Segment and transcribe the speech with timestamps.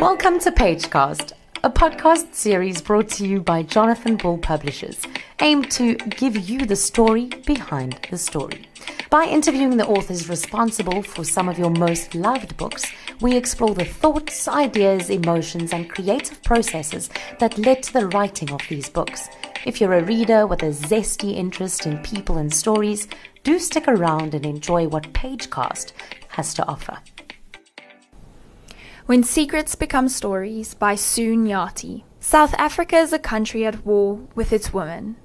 [0.00, 4.98] Welcome to Pagecast, a podcast series brought to you by Jonathan Ball Publishers,
[5.40, 8.66] aimed to give you the story behind the story.
[9.10, 12.90] By interviewing the authors responsible for some of your most loved books,
[13.20, 18.62] we explore the thoughts, ideas, emotions, and creative processes that led to the writing of
[18.70, 19.28] these books.
[19.66, 23.06] If you're a reader with a zesty interest in people and stories,
[23.44, 25.92] do stick around and enjoy what Pagecast
[26.28, 26.96] has to offer.
[29.10, 32.04] When Secrets Become Stories by Sue Nyathi.
[32.20, 35.16] South Africa is a country at war with its women.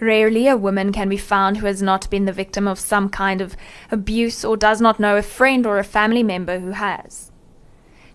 [0.00, 3.40] Rarely a woman can be found who has not been the victim of some kind
[3.40, 3.56] of
[3.92, 7.30] abuse or does not know a friend or a family member who has.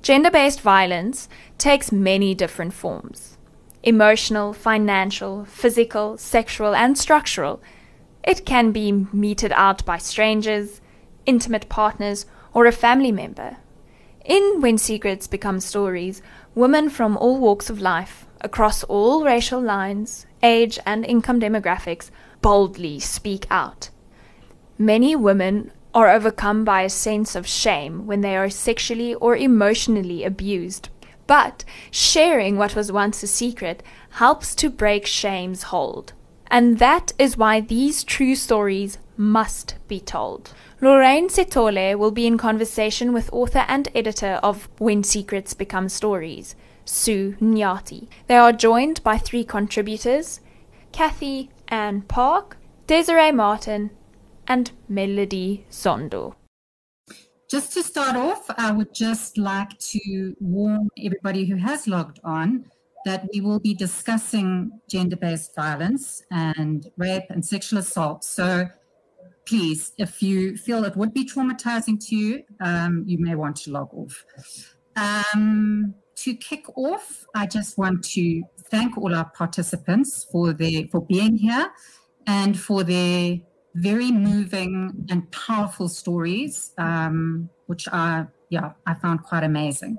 [0.02, 3.38] Gender based violence takes many different forms
[3.81, 7.61] emotional, financial, physical, sexual, and structural.
[8.22, 10.81] It can be meted out by strangers,
[11.25, 13.59] intimate partners, or a family member.
[14.29, 16.22] In When Secrets Become Stories,
[16.53, 23.00] women from all walks of life, across all racial lines, age, and income demographics boldly
[23.00, 23.89] speak out.
[24.77, 30.23] Many women are overcome by a sense of shame when they are sexually or emotionally
[30.23, 30.89] abused.
[31.25, 36.13] But sharing what was once a secret helps to break shame's hold.
[36.52, 40.53] And that is why these true stories must be told.
[40.81, 46.55] Lorraine Setole will be in conversation with author and editor of When Secrets Become Stories,
[46.85, 48.08] Sue Nyathi.
[48.27, 50.39] They are joined by three contributors
[50.94, 52.55] Kathy Ann Park,
[52.88, 53.91] Desiree Martin,
[54.47, 56.35] and Melody Zondo.
[57.52, 62.63] Just to start off, I would just like to warn everybody who has logged on
[63.03, 68.23] that we will be discussing gender based violence and rape and sexual assault.
[68.23, 68.69] So
[69.50, 73.72] please, if you feel it would be traumatizing to you, um, you may want to
[73.72, 74.23] log off.
[74.95, 81.01] Um, to kick off, I just want to thank all our participants for their for
[81.01, 81.72] being here
[82.28, 83.40] and for their
[83.73, 89.97] very moving and powerful stories, um, which are yeah I found quite amazing.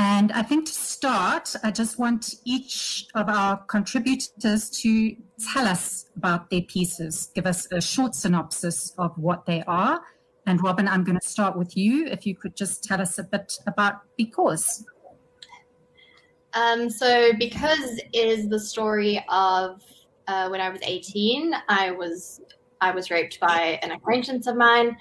[0.00, 5.16] And I think to start, I just want each of our contributors to
[5.52, 10.00] tell us about their pieces, give us a short synopsis of what they are.
[10.46, 12.06] And Robin, I'm going to start with you.
[12.06, 14.86] If you could just tell us a bit about Because.
[16.54, 19.82] Um, so, Because is the story of
[20.28, 22.40] uh, when I was 18, I was
[22.80, 24.96] I was raped by an acquaintance of mine,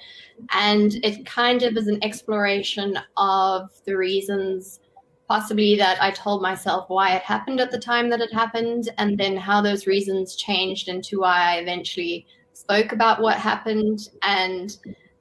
[0.50, 4.80] and it kind of is an exploration of the reasons
[5.28, 9.18] possibly that I told myself why it happened at the time that it happened, and
[9.18, 14.76] then how those reasons changed into why I eventually spoke about what happened, and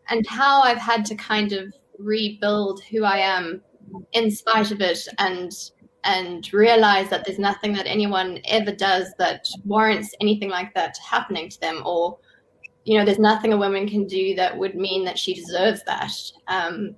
[0.09, 3.63] and how I've had to kind of rebuild who I am
[4.13, 5.53] in spite of it, and
[6.05, 11.49] and realize that there's nothing that anyone ever does that warrants anything like that happening
[11.49, 12.19] to them, or
[12.85, 16.13] you know, there's nothing a woman can do that would mean that she deserves that.
[16.47, 16.95] Um,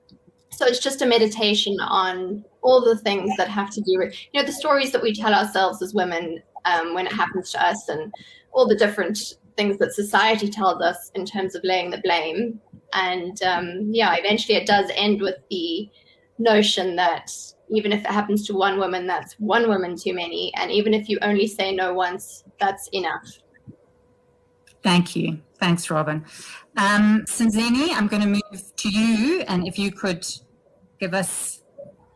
[0.50, 4.40] so it's just a meditation on all the things that have to do with you
[4.40, 7.88] know the stories that we tell ourselves as women um, when it happens to us
[7.88, 8.12] and
[8.52, 12.60] all the different things that society tells us in terms of laying the blame.
[12.94, 15.90] And um, yeah eventually it does end with the
[16.38, 17.30] notion that
[17.70, 20.52] even if it happens to one woman that's one woman too many.
[20.56, 23.26] And even if you only say no once that's enough.
[24.82, 25.40] Thank you.
[25.58, 26.24] Thanks robin.
[26.76, 29.40] Um, Sinzeni, i'm going to move to you.
[29.42, 30.24] And if you could
[31.00, 31.62] give us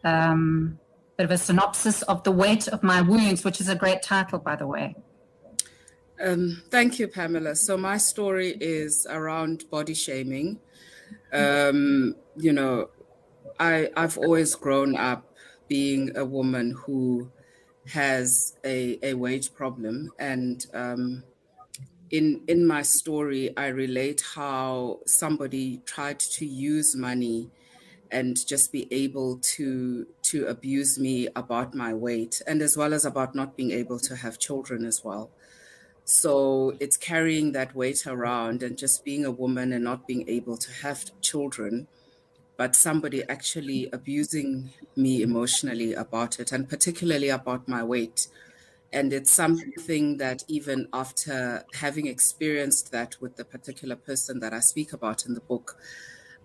[0.05, 0.79] um,
[1.17, 4.39] bit of a synopsis of The Weight of My Wounds, which is a great title,
[4.39, 4.97] by the way.
[6.23, 7.57] Um, thank you, Pamela.
[7.57, 10.61] So, my story is around body shaming.
[11.33, 12.91] Um, you know,
[13.59, 15.33] I, I've always grown up
[15.69, 17.31] being a woman who
[17.89, 20.13] has a, a weight problem.
[20.19, 21.25] And um,
[22.11, 27.51] in, in my story, I relate how somebody tried to use money
[28.13, 33.05] and just be able to to abuse me about my weight and as well as
[33.05, 35.31] about not being able to have children as well.
[36.05, 40.57] So it's carrying that weight around and just being a woman and not being able
[40.59, 41.89] to have children
[42.57, 48.29] but somebody actually abusing me emotionally about it and particularly about my weight.
[48.93, 54.61] And it's something that even after having experienced that with the particular person that I
[54.61, 55.77] speak about in the book,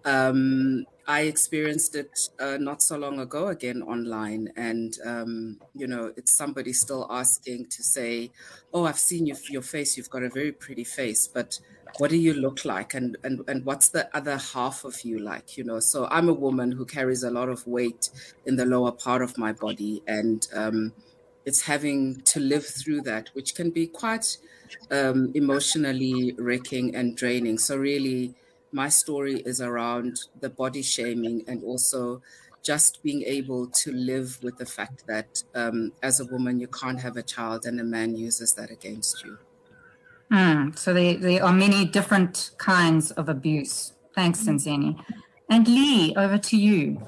[0.06, 6.14] um, I experienced it uh, not so long ago again online, and um, you know,
[6.18, 8.32] it's somebody still asking to say,
[8.74, 9.96] "Oh, I've seen your your face.
[9.98, 11.60] You've got a very pretty face, but
[11.98, 12.94] what do you look like?
[12.94, 15.58] And, and and what's the other half of you like?
[15.58, 18.10] You know so i'm a woman who carries a lot of weight
[18.46, 20.04] in the lower part of my body.
[20.08, 20.94] And um,
[21.46, 24.38] it's having to live through that which can be quite
[24.92, 27.58] um, emotionally wrecking and draining.
[27.58, 28.36] So really
[28.72, 32.22] my story is around the body shaming and also
[32.64, 37.00] just being able to live with the fact that um, as a woman you can't
[37.00, 39.38] have a child and a man uses that against you
[40.32, 43.94] Mm, so there, there are many different kinds of abuse.
[44.14, 45.00] Thanks, Sinzeni.
[45.50, 47.02] And Lee, over to you.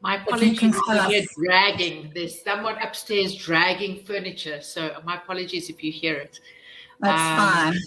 [0.00, 2.12] My apologies if you hear dragging.
[2.14, 4.60] There's someone upstairs dragging furniture.
[4.60, 6.38] So my apologies if you hear it.
[7.00, 7.80] That's um, fine.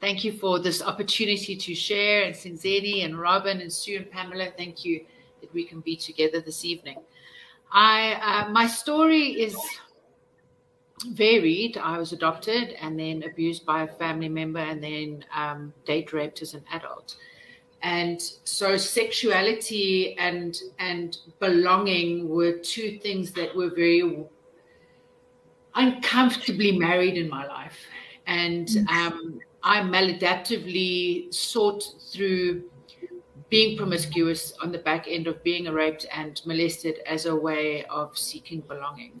[0.00, 2.22] Thank you for this opportunity to share.
[2.22, 5.04] And Sinzeni and Robin and Sue and Pamela, thank you
[5.40, 6.98] that we can be together this evening.
[7.72, 9.56] I uh, my story is
[11.10, 11.78] varied.
[11.78, 16.42] I was adopted and then abused by a family member and then um, date raped
[16.42, 17.16] as an adult.
[17.82, 24.24] And so sexuality and and belonging were two things that were very
[25.74, 27.78] uncomfortably married in my life.
[28.26, 32.64] And um, I maladaptively sought through
[33.50, 38.16] being promiscuous on the back end of being raped and molested as a way of
[38.16, 39.20] seeking belonging.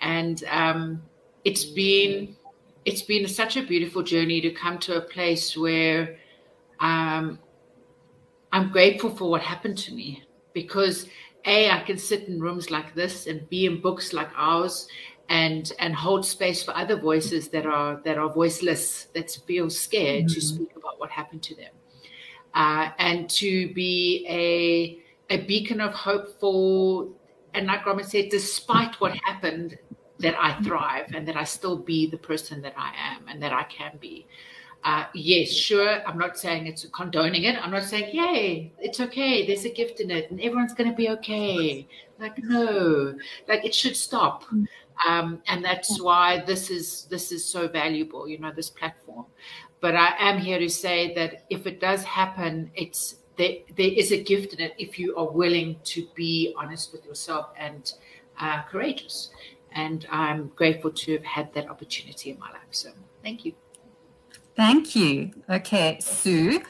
[0.00, 1.02] And um,
[1.44, 2.36] it's been
[2.84, 6.16] it's been such a beautiful journey to come to a place where
[6.80, 7.38] um,
[8.52, 10.22] I'm grateful for what happened to me
[10.52, 11.08] because
[11.46, 14.86] a I can sit in rooms like this and be in books like ours
[15.28, 20.26] and and hold space for other voices that are that are voiceless that feel scared
[20.26, 20.34] mm-hmm.
[20.34, 21.72] to speak about what happened to them
[22.54, 27.08] uh, and to be a a beacon of hope for
[27.54, 29.78] and like Robin said despite what happened
[30.18, 33.52] that I thrive and that I still be the person that I am and that
[33.52, 34.26] I can be.
[34.84, 36.06] Uh, yes, sure.
[36.06, 37.56] I'm not saying it's condoning it.
[37.56, 39.46] I'm not saying, yay, it's okay.
[39.46, 41.88] There's a gift in it and everyone's going to be okay.
[42.18, 43.14] Like, no,
[43.48, 44.44] like it should stop.
[45.06, 49.26] Um, and that's why this is this is so valuable, you know, this platform.
[49.80, 54.12] But I am here to say that if it does happen, it's there, there is
[54.12, 57.92] a gift in it if you are willing to be honest with yourself and
[58.40, 59.30] uh, courageous
[59.74, 62.62] and I'm grateful to have had that opportunity in my life.
[62.70, 62.90] So
[63.22, 63.52] thank you.
[64.56, 65.32] Thank you.
[65.50, 66.62] Okay, Sue,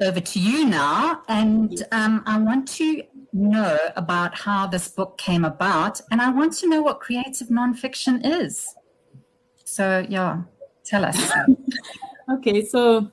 [0.00, 1.22] over to you now.
[1.28, 3.02] And um, I want to
[3.32, 8.20] know about how this book came about, and I want to know what creative nonfiction
[8.24, 8.74] is.
[9.64, 10.42] So, yeah,
[10.84, 11.32] tell us.
[12.32, 13.10] okay, so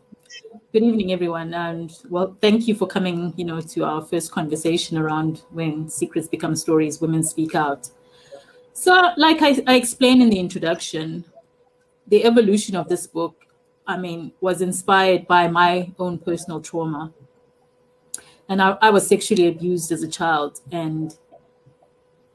[0.74, 3.34] good evening, everyone, and well, thank you for coming.
[3.36, 7.90] You know, to our first conversation around when secrets become stories, women speak out.
[8.74, 11.26] So, like I, I explained in the introduction,
[12.08, 13.46] the evolution of this book,
[13.92, 17.12] I mean, was inspired by my own personal trauma.
[18.50, 20.62] And I, I was sexually abused as a child.
[20.72, 21.16] And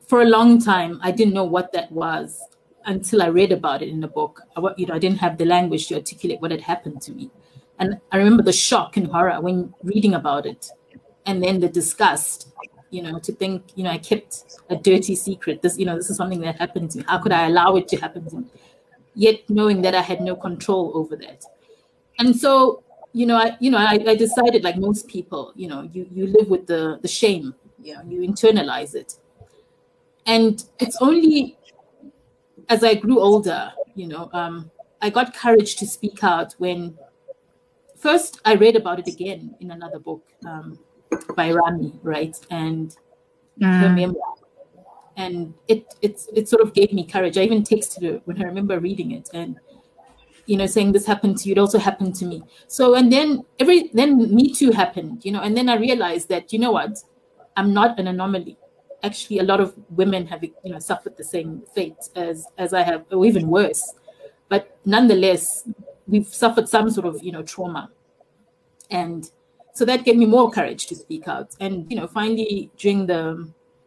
[0.06, 2.40] for a long time, I didn't know what that was
[2.84, 4.42] until I read about it in the book.
[4.56, 7.30] I, you know, I didn't have the language to articulate what had happened to me.
[7.78, 10.70] And I remember the shock and horror when reading about it,
[11.26, 12.48] and then the disgust
[12.90, 15.62] you know, to think, you know, I kept a dirty secret.
[15.62, 17.04] This, you know, this is something that happened to me.
[17.06, 18.46] How could I allow it to happen to me?
[19.16, 21.44] Yet knowing that I had no control over that.
[22.20, 25.88] And so, you know, I, you know, I, I decided like most people, you know,
[25.92, 29.14] you, you live with the, the shame, you know, you internalize it.
[30.26, 31.58] And it's only
[32.68, 34.70] as I grew older, you know, um,
[35.00, 36.96] I got courage to speak out when
[37.96, 40.22] first I read about it again in another book.
[40.46, 40.78] Um,
[41.34, 42.36] by Rami, right?
[42.50, 42.94] And
[43.60, 43.80] mm.
[43.80, 44.34] her memoir.
[45.16, 47.38] And it it's it sort of gave me courage.
[47.38, 49.58] I even texted her when I remember reading it and
[50.44, 52.42] you know saying this happened to you, it also happened to me.
[52.68, 56.52] So and then every then Me Too happened, you know, and then I realized that
[56.52, 56.98] you know what,
[57.56, 58.58] I'm not an anomaly.
[59.02, 62.82] Actually, a lot of women have you know suffered the same fate as as I
[62.82, 63.94] have, or even worse.
[64.48, 65.68] But nonetheless,
[66.06, 67.90] we've suffered some sort of you know trauma,
[68.90, 69.30] and
[69.72, 71.54] so that gave me more courage to speak out.
[71.60, 73.46] And you know, finally, during the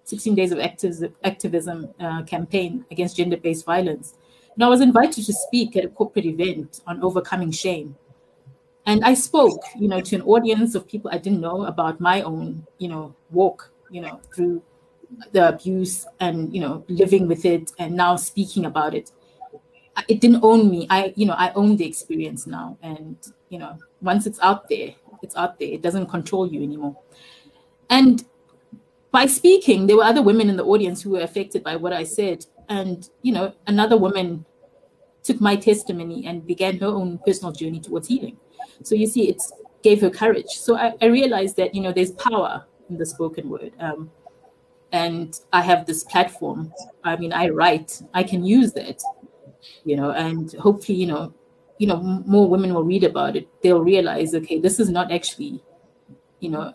[0.09, 4.15] 16 days of activism, uh, campaign against gender-based violence,
[4.47, 7.95] you know, I was invited to speak at a corporate event on overcoming shame.
[8.85, 12.21] And I spoke, you know, to an audience of people I didn't know about my
[12.23, 14.61] own, you know, walk, you know, through
[15.31, 19.11] the abuse and you know living with it and now speaking about it
[20.07, 23.17] it didn't own me i you know i own the experience now and
[23.49, 25.69] you know once it's out there it's out there.
[25.69, 26.97] It doesn't control you anymore.
[27.89, 28.23] And
[29.11, 32.03] by speaking, there were other women in the audience who were affected by what I
[32.03, 32.45] said.
[32.67, 34.45] And, you know, another woman
[35.23, 38.37] took my testimony and began her own personal journey towards healing.
[38.83, 39.41] So you see, it
[39.83, 40.47] gave her courage.
[40.49, 43.73] So I, I realized that you know there's power in the spoken word.
[43.79, 44.11] Um,
[44.91, 46.73] and I have this platform.
[47.03, 48.01] I mean, I write.
[48.13, 49.03] I can use that,
[49.83, 51.33] you know, and hopefully, you know,
[51.77, 53.47] you know, more women will read about it.
[53.61, 55.61] They'll realize, okay, this is not actually,
[56.39, 56.73] you know,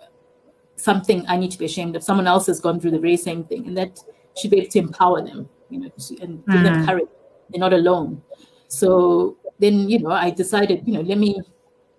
[0.77, 2.03] something I need to be ashamed of.
[2.03, 4.01] Someone else has gone through the very same thing, and that
[4.37, 5.91] should be able to empower them, you know,
[6.21, 6.65] and give mm.
[6.65, 7.09] them courage.
[7.51, 8.23] They're not alone.
[8.69, 11.41] So then, you know, I decided, you know, let me,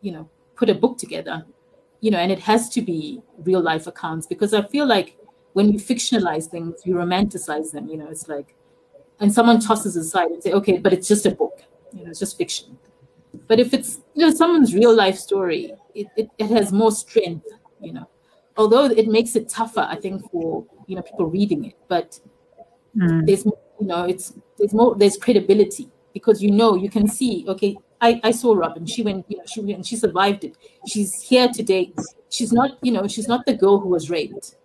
[0.02, 1.46] you know, put a book together,
[2.02, 5.18] you know, and it has to be real life accounts because I feel like
[5.54, 7.88] when you fictionalize things, you romanticize them.
[7.88, 8.56] You know, it's like,
[9.20, 11.62] and someone tosses aside and say, okay, but it's just a book.
[11.94, 12.78] You know, it's just fiction.
[13.48, 17.48] But if it's you know someone's real life story, it, it, it has more strength.
[17.82, 18.10] You know,
[18.58, 22.20] although it makes it tougher, I think for you know people reading it, but
[22.96, 23.26] mm.
[23.26, 27.76] there's you know it's there's more there's credibility because you know you can see okay
[28.02, 28.86] I, I saw Robin.
[28.86, 30.58] She went you know she went she survived it.
[30.88, 31.94] She's here today.
[32.30, 34.56] She's not you know she's not the girl who was raped.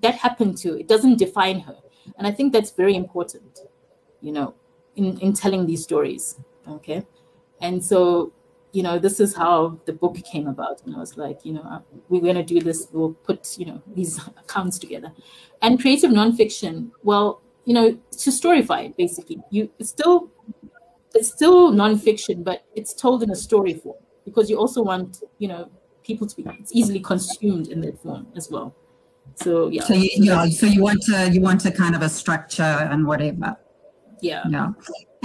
[0.00, 1.76] That happened to it doesn't define her.
[2.18, 3.58] And i think that's very important
[4.20, 4.54] you know
[4.94, 7.06] in in telling these stories okay?
[7.60, 8.32] And so
[8.76, 11.62] you know this is how the book came about and i was like you know
[11.62, 15.10] uh, we're going to do this we'll put you know these accounts together
[15.62, 17.90] and creative nonfiction well you know
[18.22, 20.30] to storify it basically you it's still
[21.14, 25.48] it's still nonfiction but it's told in a story form because you also want you
[25.48, 25.70] know
[26.04, 28.74] people to be it's easily consumed in that form as well
[29.34, 29.82] so yeah.
[29.82, 33.06] So you, yeah, so you want to you want to kind of a structure and
[33.06, 33.56] whatever.
[34.22, 34.44] Yeah.
[34.48, 34.68] Yeah.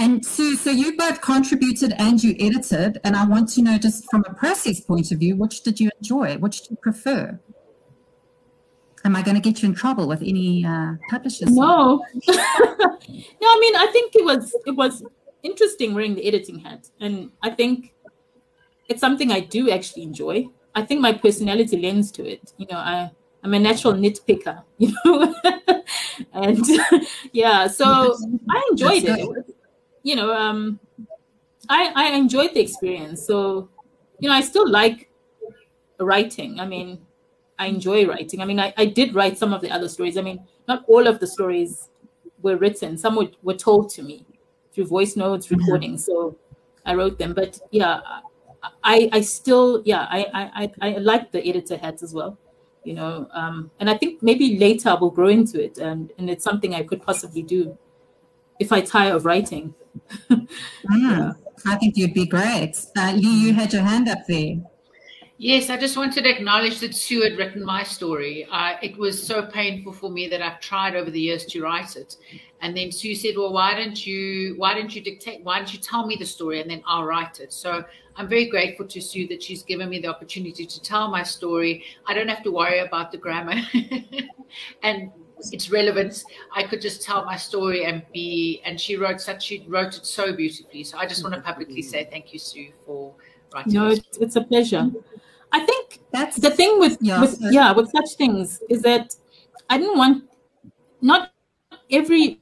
[0.02, 4.10] And Sue, so you both contributed and you edited, and I want to know just
[4.10, 6.38] from a process point of view, which did you enjoy?
[6.38, 7.38] Which do you prefer?
[9.04, 11.54] Am I going to get you in trouble with any uh, publishers?
[11.54, 12.34] No, no.
[12.34, 15.04] I mean, I think it was it was
[15.44, 17.94] interesting wearing the editing hat, and I think
[18.88, 20.48] it's something I do actually enjoy.
[20.74, 22.52] I think my personality lends to it.
[22.56, 23.12] You know, I
[23.44, 25.32] I'm a natural nitpicker, you know.
[26.32, 26.66] and
[27.32, 28.16] yeah, so
[28.50, 29.51] I enjoyed it.
[30.02, 30.80] You know, um,
[31.68, 33.24] I I enjoyed the experience.
[33.26, 33.68] So,
[34.18, 35.10] you know, I still like
[35.98, 36.60] writing.
[36.60, 36.98] I mean,
[37.58, 38.40] I enjoy writing.
[38.40, 40.16] I mean, I, I did write some of the other stories.
[40.16, 41.88] I mean, not all of the stories
[42.42, 42.98] were written.
[42.98, 44.26] Some were, were told to me
[44.72, 45.60] through voice notes, mm-hmm.
[45.60, 46.04] recordings.
[46.04, 46.36] So
[46.84, 47.34] I wrote them.
[47.34, 48.00] But yeah,
[48.82, 52.38] I I still yeah I I I like the editor hats as well
[52.84, 56.28] you know um, and i think maybe later I will grow into it and and
[56.28, 57.76] it's something i could possibly do
[58.58, 59.74] if i tire of writing
[60.30, 64.56] mm, i think you'd be great uh, you, you had your hand up there
[65.44, 68.46] Yes, I just wanted to acknowledge that Sue had written my story.
[68.48, 71.96] Uh, it was so painful for me that I've tried over the years to write
[71.96, 72.16] it,
[72.60, 74.54] and then Sue said, "Well, why don't you?
[74.56, 75.42] Why don't you dictate?
[75.42, 77.84] Why don't you tell me the story, and then I'll write it?" So
[78.14, 81.82] I'm very grateful to Sue that she's given me the opportunity to tell my story.
[82.06, 83.60] I don't have to worry about the grammar
[84.84, 85.10] and
[85.50, 86.24] its relevance.
[86.54, 88.60] I could just tell my story and be.
[88.64, 89.44] And she wrote such.
[89.44, 90.84] She wrote it so beautifully.
[90.84, 91.48] So I just want to mm-hmm.
[91.48, 93.14] publicly say thank you, Sue, for
[93.54, 93.72] writing.
[93.72, 94.90] No, it's, it's a pleasure.
[95.52, 99.14] I think that's the thing with yeah, with, yeah with such things is that
[99.68, 100.24] I didn't want
[101.00, 101.30] not
[101.90, 102.40] every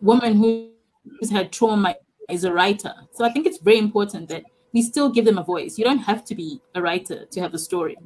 [0.00, 1.94] woman who's had trauma
[2.28, 2.94] is a writer.
[3.12, 5.78] So I think it's very important that we still give them a voice.
[5.78, 7.96] You don't have to be a writer to have a story.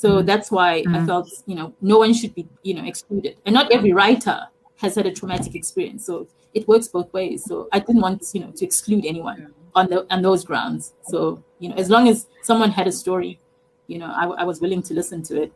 [0.00, 0.26] So mm-hmm.
[0.26, 0.94] that's why mm-hmm.
[0.94, 3.36] I felt, you know, no one should be, you know, excluded.
[3.46, 4.40] And not every writer
[4.76, 6.06] has had a traumatic experience.
[6.06, 7.44] So it works both ways.
[7.44, 10.94] So I didn't want, you know, to exclude anyone on the on those grounds.
[11.02, 13.40] So, you know, as long as someone had a story
[13.88, 15.52] you know, I, I was willing to listen to it.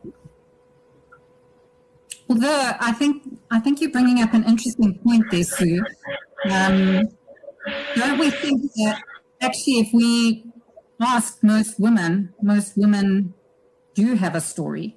[2.26, 5.84] Well, I think I think you're bringing up an interesting point there, Sue.
[6.50, 7.08] Um,
[7.94, 9.02] don't we think that
[9.42, 10.44] actually, if we
[11.00, 13.34] ask most women, most women
[13.94, 14.96] do have a story.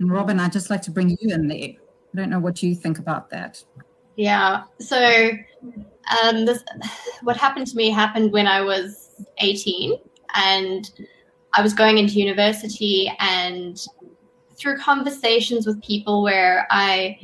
[0.00, 1.58] And Robin, I'd just like to bring you in there.
[1.58, 3.62] I don't know what you think about that.
[4.16, 4.64] Yeah.
[4.78, 5.30] So,
[6.22, 6.62] um, this,
[7.22, 9.96] what happened to me happened when I was 18,
[10.34, 10.90] and
[11.54, 13.80] I was going into university and
[14.56, 17.18] through conversations with people where I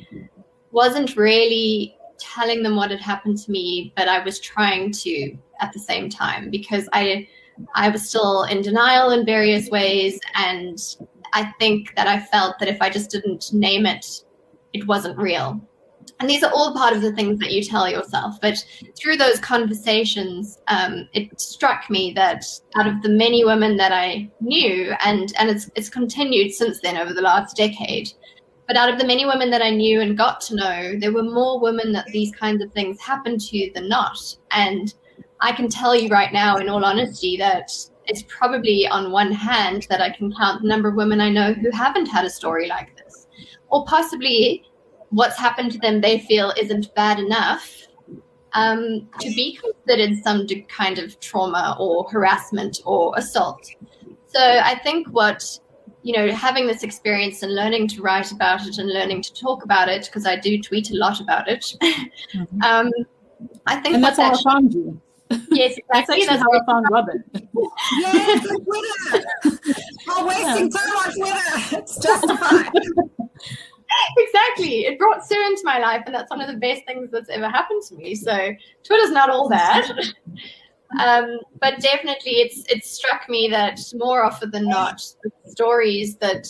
[0.72, 5.72] wasn't really telling them what had happened to me, but I was trying to at
[5.72, 7.28] the same time because I
[7.74, 10.78] I was still in denial in various ways and
[11.32, 14.06] I think that I felt that if I just didn't name it,
[14.72, 15.60] it wasn't real.
[16.18, 18.62] And these are all part of the things that you tell yourself but
[18.98, 22.44] through those conversations um, it struck me that
[22.76, 26.98] out of the many women that i knew and and it's, it's continued since then
[26.98, 28.10] over the last decade
[28.66, 31.22] but out of the many women that i knew and got to know there were
[31.22, 34.18] more women that these kinds of things happened to than not.
[34.50, 34.92] And
[35.40, 37.70] I can tell you right now, in all honesty, that
[38.06, 41.52] it's probably on one hand that I can count the number of women I know
[41.52, 43.26] who haven't had a story like this,
[43.68, 44.64] or possibly
[45.10, 47.86] what's happened to them they feel isn't bad enough
[48.52, 53.68] um, to be considered some kind of trauma or harassment or assault.
[54.26, 55.44] So I think what
[56.02, 59.64] you know, having this experience and learning to write about it and learning to talk
[59.64, 61.74] about it, because I do tweet a lot about it.
[62.34, 62.62] Mm-hmm.
[62.62, 62.90] um,
[63.66, 65.00] I think and that's how actually, I found you.
[65.50, 65.84] Yes, exactly.
[65.92, 67.24] that's actually how I found Robin.
[68.00, 69.26] yes, Twitter.
[70.08, 71.78] I'm wasting time on Twitter.
[71.78, 72.70] It's justified.
[74.18, 74.86] exactly.
[74.86, 77.48] It brought Sue into my life, and that's one of the best things that's ever
[77.48, 78.14] happened to me.
[78.14, 78.52] So
[78.84, 79.90] Twitter's not all bad.
[80.98, 86.48] Um, but definitely, it's it struck me that more often than not, the stories that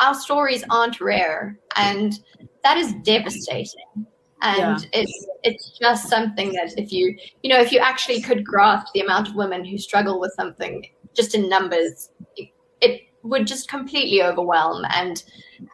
[0.00, 2.20] our stories aren't rare, and
[2.64, 4.06] that is devastating.
[4.42, 4.88] And yeah.
[4.92, 9.00] it's it's just something that if you you know if you actually could grasp the
[9.00, 12.50] amount of women who struggle with something just in numbers, it,
[12.82, 15.24] it would just completely overwhelm and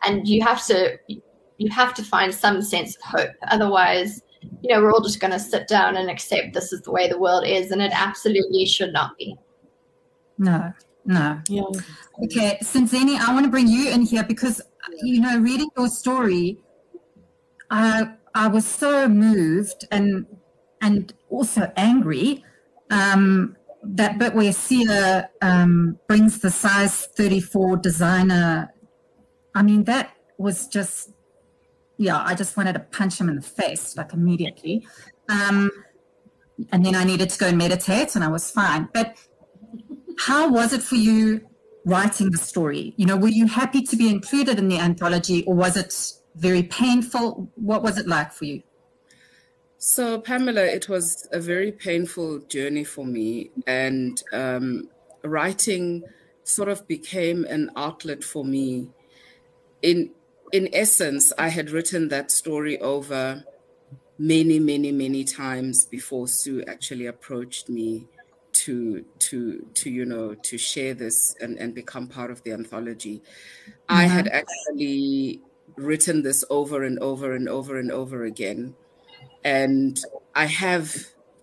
[0.05, 0.97] and you have to
[1.59, 3.35] you have to find some sense of hope.
[3.51, 4.23] Otherwise,
[4.63, 7.09] you know, we're all just going to sit down and accept this is the way
[7.09, 9.37] the world is, and it absolutely should not be.
[10.39, 10.73] No,
[11.05, 11.41] no.
[11.49, 11.63] Yeah.
[12.25, 14.61] Okay, Sinzeni, I want to bring you in here because
[15.03, 16.59] you know, reading your story,
[17.71, 20.27] I I was so moved and
[20.81, 22.45] and also angry.
[22.91, 28.73] Um, that bit where Sia um, brings the size 34 designer.
[29.55, 31.11] I mean, that was just
[31.99, 34.87] yeah, I just wanted to punch him in the face like immediately.
[35.29, 35.71] Um,
[36.71, 38.89] and then I needed to go and meditate, and I was fine.
[38.93, 39.17] But
[40.19, 41.43] how was it for you
[41.85, 42.95] writing the story?
[42.97, 45.95] You know, were you happy to be included in the anthology, or was it
[46.35, 47.49] very painful?
[47.57, 48.63] What was it like for you?
[49.79, 54.89] So, Pamela, it was a very painful journey for me, and um,
[55.25, 56.05] writing
[56.45, 58.89] sort of became an outlet for me
[59.83, 60.11] in
[60.53, 63.45] in essence, I had written that story over
[64.19, 68.07] many, many, many times before Sue actually approached me
[68.53, 73.19] to to to you know to share this and, and become part of the anthology.
[73.19, 73.73] Mm-hmm.
[73.89, 75.41] I had actually
[75.77, 78.77] written this over and over and over and over again.
[79.45, 80.01] And
[80.35, 80.95] I have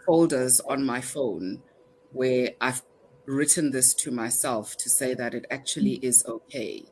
[0.05, 1.63] folders on my phone
[2.11, 2.83] where I've
[3.25, 6.85] written this to myself to say that it actually is okay.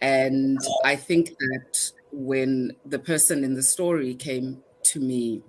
[0.00, 5.42] And I think that when the person in the story came to me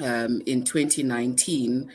[0.00, 1.90] um, in 2019,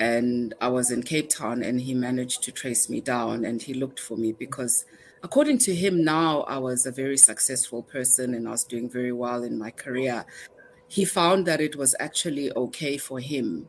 [0.00, 3.74] and I was in Cape Town, and he managed to trace me down and he
[3.74, 4.84] looked for me because,
[5.22, 9.12] according to him, now I was a very successful person and I was doing very
[9.12, 10.24] well in my career.
[10.88, 13.68] He found that it was actually okay for him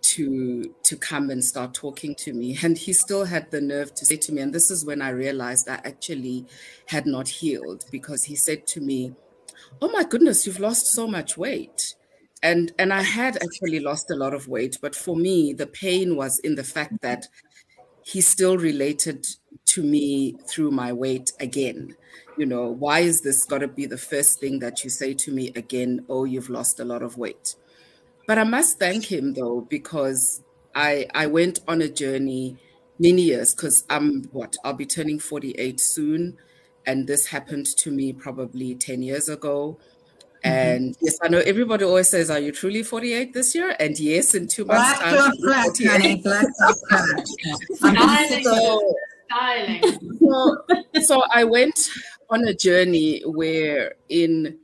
[0.00, 4.04] to to come and start talking to me and he still had the nerve to
[4.04, 6.46] say to me and this is when i realized i actually
[6.86, 9.12] had not healed because he said to me
[9.82, 11.94] oh my goodness you've lost so much weight
[12.42, 16.16] and and i had actually lost a lot of weight but for me the pain
[16.16, 17.26] was in the fact that
[18.02, 19.26] he still related
[19.66, 21.94] to me through my weight again
[22.36, 25.30] you know why is this got to be the first thing that you say to
[25.30, 27.54] me again oh you've lost a lot of weight
[28.28, 30.42] but I must thank him though, because
[30.74, 32.58] I I went on a journey
[32.98, 36.36] many years because I'm what I'll be turning 48 soon.
[36.86, 39.78] And this happened to me probably 10 years ago.
[40.44, 40.48] Mm-hmm.
[40.48, 43.74] And yes, I know everybody always says, Are you truly 48 this year?
[43.80, 45.32] And yes, in two months' black time.
[45.40, 46.46] Black, honey, black
[47.74, 48.44] Styling.
[48.44, 48.94] So,
[50.18, 50.56] so,
[51.02, 51.88] so I went
[52.30, 54.58] on a journey where in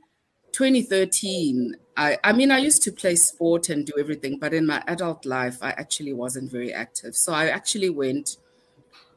[0.53, 4.83] 2013 I, I mean, I used to play sport and do everything, but in my
[4.87, 7.15] adult life, I actually wasn't very active.
[7.15, 8.37] So I actually went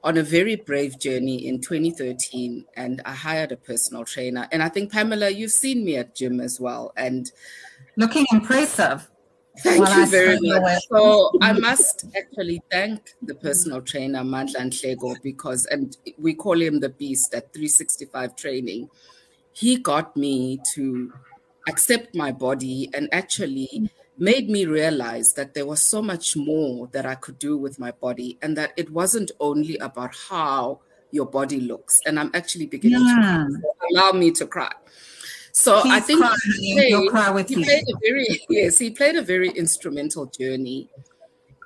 [0.05, 4.47] on a very brave journey in 2013 and I hired a personal trainer.
[4.53, 6.93] And I think, Pamela, you've seen me at gym as well.
[6.97, 7.31] And
[7.97, 9.09] looking impressive.
[9.61, 10.83] Thank well, you very much.
[10.91, 16.81] So I must actually thank the personal trainer, Mandla Nhlego, because, and we call him
[16.81, 18.89] the beast at 365 training.
[19.53, 21.13] He got me to
[21.67, 27.07] accept my body and actually made me realize that there was so much more that
[27.07, 31.61] I could do with my body and that it wasn't only about how your body
[31.61, 32.01] looks.
[32.07, 33.47] And I'm actually beginning yeah.
[33.49, 34.73] to allow me to cry.
[35.59, 39.23] So Please I think cry, he, played, he played, a very yes, he played a
[39.23, 40.89] very instrumental journey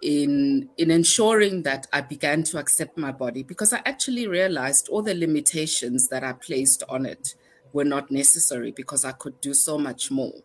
[0.00, 5.02] in in ensuring that I began to accept my body because I actually realized all
[5.02, 7.34] the limitations that I placed on it
[7.74, 10.40] were not necessary because I could do so much more.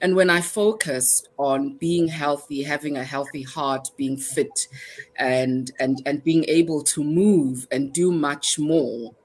[0.00, 4.68] And when I focused on being healthy, having a healthy heart, being fit,
[5.16, 9.16] and and and being able to move and do much more,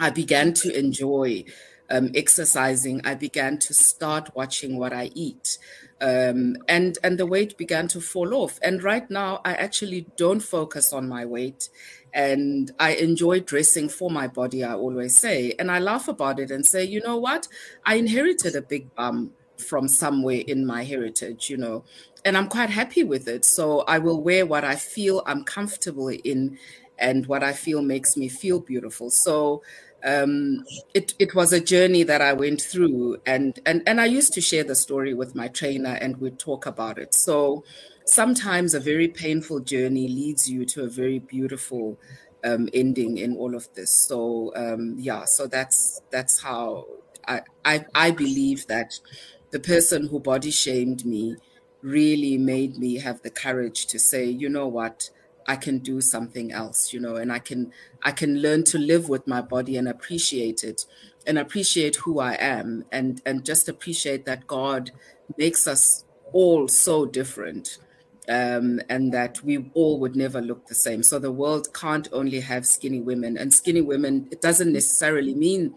[0.00, 1.44] I began to enjoy
[1.92, 3.00] um, exercising.
[3.04, 5.58] I began to start watching what I eat.
[6.00, 8.58] Um, and and the weight began to fall off.
[8.60, 11.68] And right now, I actually don't focus on my weight,
[12.12, 14.64] and I enjoy dressing for my body.
[14.64, 17.46] I always say, and I laugh about it and say, you know what?
[17.86, 21.84] I inherited a big bum from somewhere in my heritage, you know,
[22.24, 23.44] and I'm quite happy with it.
[23.44, 26.58] So I will wear what I feel I'm comfortable in,
[26.98, 29.08] and what I feel makes me feel beautiful.
[29.10, 29.62] So
[30.04, 34.32] um, it it was a journey that I went through, and and and I used
[34.34, 37.14] to share the story with my trainer, and we'd talk about it.
[37.14, 37.64] So
[38.04, 41.98] sometimes a very painful journey leads you to a very beautiful
[42.44, 43.92] um, ending in all of this.
[44.06, 46.86] So um, yeah, so that's that's how
[47.26, 48.98] I, I I believe that
[49.50, 51.36] the person who body shamed me
[51.82, 55.10] really made me have the courage to say, you know what
[55.46, 59.08] I can do something else, you know, and I can I can learn to live
[59.08, 60.84] with my body and appreciate it
[61.26, 64.90] and appreciate who I am and and just appreciate that God
[65.36, 67.78] makes us all so different.
[68.28, 71.02] Um, and that we all would never look the same.
[71.02, 75.74] So the world can't only have skinny women, and skinny women, it doesn't necessarily mean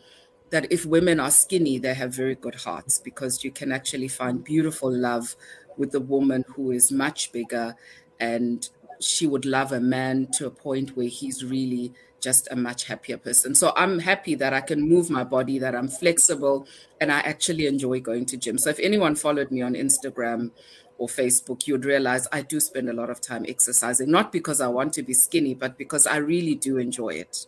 [0.52, 4.44] that if women are skinny, they have very good hearts because you can actually find
[4.44, 5.36] beautiful love
[5.76, 7.76] with a woman who is much bigger
[8.20, 8.70] and
[9.00, 11.94] she would love a man to a point where he's really
[12.26, 13.54] just a much happier person.
[13.54, 16.68] So I'm happy that I can move my body, that I'm flexible,
[17.00, 18.58] and I actually enjoy going to gym.
[18.58, 20.50] So if anyone followed me on Instagram
[20.98, 24.68] or Facebook, you'd realize I do spend a lot of time exercising, not because I
[24.68, 27.46] want to be skinny, but because I really do enjoy it.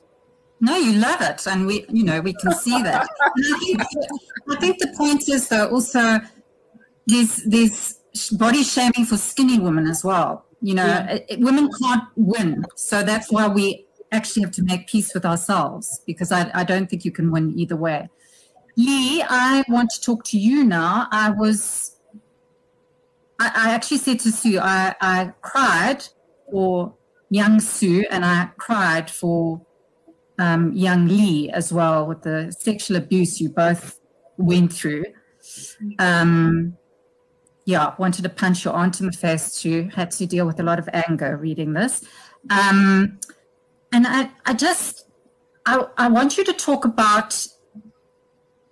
[0.59, 3.07] No, you love it, and we, you know, we can see that.
[3.21, 3.81] I think,
[4.49, 6.19] I think the point is though also
[7.05, 7.99] there's there's
[8.31, 11.11] body shaming for skinny women as well you know, yeah.
[11.11, 12.65] it, it, women can't win.
[12.75, 16.89] So that's why we actually have to make peace with ourselves because I, I don't
[16.89, 18.09] think you can win either way.
[18.75, 21.07] Lee, I want to talk to you now.
[21.11, 21.97] I was,
[23.39, 26.07] I, I actually said to Sue, I, I cried
[26.51, 26.93] for
[27.29, 29.65] young Sue and I cried for
[30.39, 33.99] um, young Lee as well with the sexual abuse you both
[34.37, 35.05] went through.
[35.99, 36.77] Um,
[37.67, 39.89] yeah, wanted to punch your aunt in the face too.
[39.93, 42.01] Had to deal with a lot of anger reading this.
[42.49, 43.19] Um,
[43.91, 45.05] and I, I just,
[45.65, 47.45] I, I want you to talk about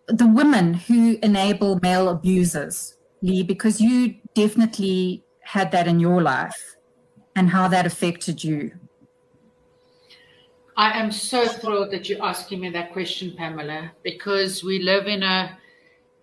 [0.07, 6.77] the women who enable male abusers, Lee, because you definitely had that in your life
[7.35, 8.71] and how that affected you.
[10.77, 15.21] I am so thrilled that you're asking me that question, Pamela, because we live in
[15.21, 15.57] a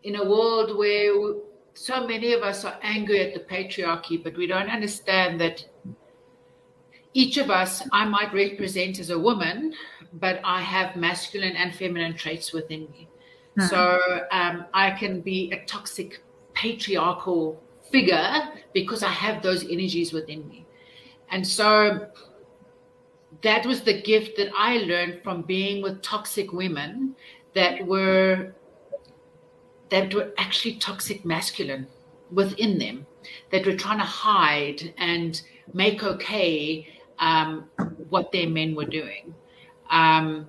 [0.05, 1.35] in a world where
[1.75, 5.65] so many of us are angry at the patriarchy, but we don't understand that
[7.15, 9.75] each of us, I might represent as a woman,
[10.15, 13.09] but I have masculine and feminine traits within me.
[13.59, 13.69] Mm-hmm.
[13.69, 13.99] So
[14.31, 16.23] um, I can be a toxic
[16.55, 20.65] patriarchal figure because I have those energies within me.
[21.31, 22.09] And so
[23.43, 27.15] that was the gift that I learned from being with toxic women
[27.55, 28.55] that were
[29.93, 31.87] that were actually toxic masculine
[32.31, 33.07] within them
[33.51, 35.43] that were trying to hide and
[35.75, 37.69] make okay um,
[38.09, 39.35] what their men were doing.
[39.91, 40.49] Um,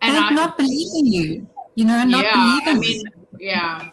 [0.00, 3.02] and I, not believing you, you know, not yeah, believing I mean.
[3.40, 3.90] Yeah.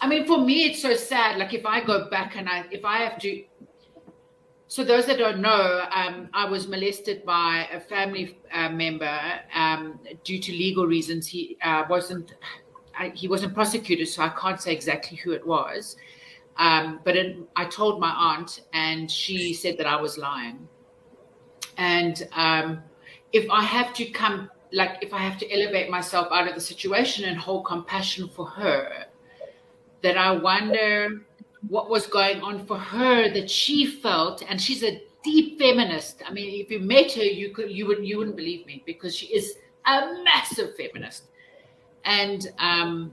[0.00, 1.36] I mean, for me, it's so sad.
[1.36, 3.44] Like if I go back and I, if I have to,
[4.66, 9.18] so those that don't know, um, I was molested by a family uh, member
[9.54, 11.26] um, due to legal reasons.
[11.26, 12.32] He uh, wasn't
[12.96, 15.96] I, he wasn't prosecuted, so I can't say exactly who it was.
[16.58, 20.68] Um, but it, I told my aunt, and she said that I was lying.
[21.76, 22.82] And um,
[23.32, 26.60] if I have to come, like if I have to elevate myself out of the
[26.60, 29.06] situation and hold compassion for her,
[30.02, 31.22] that I wonder
[31.68, 36.22] what was going on for her that she felt, and she's a deep feminist.
[36.26, 39.14] I mean, if you met her, you could you would you wouldn't believe me because
[39.14, 41.24] she is a massive feminist
[42.06, 43.12] and um,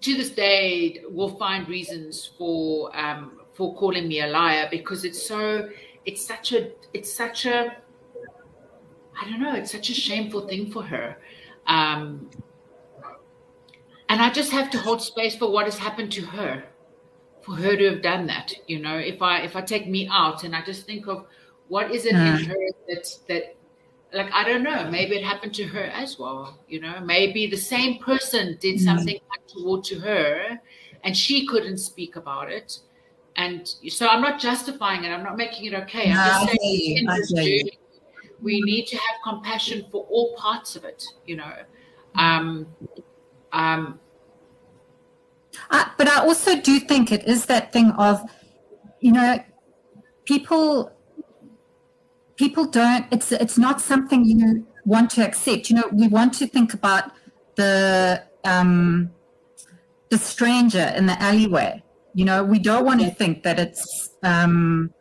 [0.00, 5.24] to this day, we'll find reasons for um, for calling me a liar because it's
[5.24, 5.68] so
[6.06, 7.76] it's such a it's such a
[9.20, 11.18] I don't know it's such a shameful thing for her.
[11.66, 12.30] Um,
[14.08, 16.64] and I just have to hold space for what has happened to her,
[17.42, 18.54] for her to have done that.
[18.66, 21.26] You know, if I if I take me out and I just think of
[21.68, 22.56] what is it in her
[22.88, 23.57] that that
[24.12, 26.58] like I don't know, maybe it happened to her as well.
[26.68, 28.84] You know, maybe the same person did Mm.
[28.84, 30.58] something untoward to her,
[31.04, 32.78] and she couldn't speak about it.
[33.36, 35.10] And so I'm not justifying it.
[35.10, 36.10] I'm not making it okay.
[36.10, 37.58] I'm just saying hear I this hear you.
[37.64, 37.78] journey,
[38.42, 41.04] we need to have compassion for all parts of it.
[41.26, 41.52] You know,
[42.16, 42.66] um,
[43.52, 44.00] um,
[45.70, 48.22] I, but I also do think it is that thing of,
[49.00, 49.38] you know,
[50.24, 50.92] people
[52.38, 53.04] people don't.
[53.10, 55.68] It's it's not something you want to accept.
[55.68, 57.10] You know, we want to think about
[57.56, 59.10] the um,
[60.08, 61.82] the stranger in the alleyway.
[62.14, 64.94] You know, we don't want to think that it's um,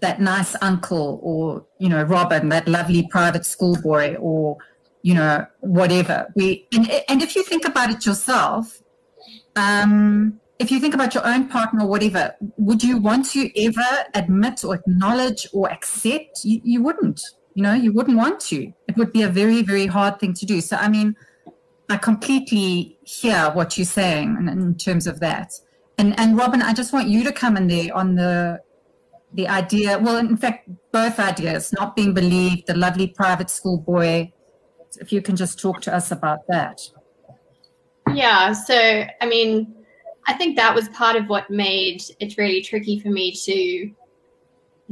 [0.00, 4.58] that nice uncle or you know Robin, that lovely private school boy, or
[5.02, 6.26] you know whatever.
[6.34, 8.82] We and, and if you think about it yourself,
[9.56, 14.04] um, if you think about your own partner or whatever, would you want to ever
[14.14, 16.44] admit or acknowledge or accept?
[16.44, 17.20] You, you wouldn't.
[17.54, 18.72] You know, you wouldn't want to.
[18.88, 20.60] It would be a very, very hard thing to do.
[20.60, 21.16] So, I mean,
[21.88, 25.52] I completely hear what you're saying in, in terms of that.
[25.98, 28.60] And and Robin, I just want you to come in there on the
[29.32, 29.98] the idea.
[29.98, 34.32] Well, in fact, both ideas: not being believed, the lovely private school boy.
[35.00, 36.80] If you can just talk to us about that.
[38.12, 39.73] Yeah, so I mean,
[40.26, 43.90] I think that was part of what made it really tricky for me to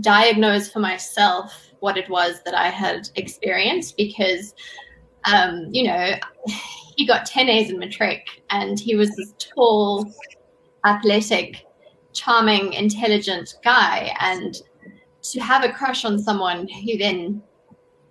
[0.00, 4.54] diagnose for myself what it was that I had experienced because,
[5.24, 6.14] um, you know,
[6.96, 10.12] he got 10 A's in matric and he was this tall,
[10.84, 11.66] athletic,
[12.12, 14.14] charming, intelligent guy.
[14.20, 14.60] And
[15.22, 17.42] to have a crush on someone who then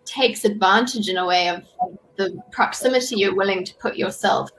[0.06, 1.64] takes advantage in a way of
[2.18, 4.50] the proximity you're willing to put yourself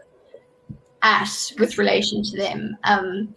[1.03, 2.77] at with relation to them.
[2.85, 3.35] Um,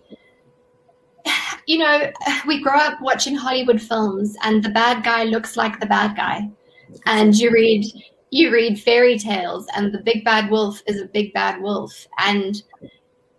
[1.67, 2.11] you know,
[2.47, 6.49] we grow up watching Hollywood films, and the bad guy looks like the bad guy,
[7.05, 7.85] and you read
[8.31, 12.63] you read fairy tales, and the big bad wolf is a big bad wolf, and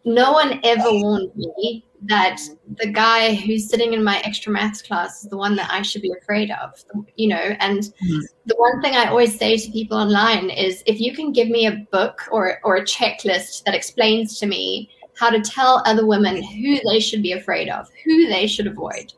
[0.05, 2.41] no one ever warned me that
[2.79, 6.03] the guy who's sitting in my extra maths class is the one that I should
[6.03, 6.85] be afraid of,
[7.17, 7.57] you know.
[7.61, 8.23] And Mm.
[8.45, 11.67] the one thing I always say to people online is if you can give me
[11.67, 16.43] a book or, or a checklist that explains to me how to tell other women
[16.43, 19.13] who they should be afraid of, who they should avoid,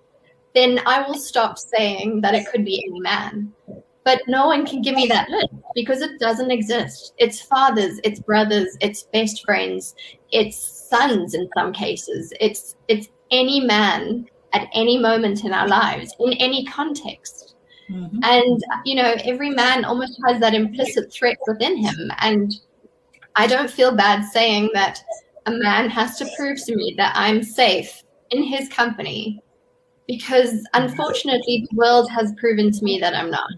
[0.54, 3.52] then I will stop saying that it could be any man.
[4.08, 7.12] But no one can give me that list because it doesn't exist.
[7.18, 9.94] It's fathers, it's brothers, it's best friends,
[10.32, 12.32] it's sons in some cases.
[12.40, 17.56] It's it's any man at any moment in our lives, in any context.
[17.90, 18.18] Mhm.
[18.22, 22.10] And you know, every man almost has that implicit threat within him.
[22.22, 22.50] And
[23.36, 25.04] I don't feel bad saying that
[25.44, 29.42] a man has to prove to me that I'm safe in his company
[30.06, 33.50] because unfortunately the world has proven to me that I'm not.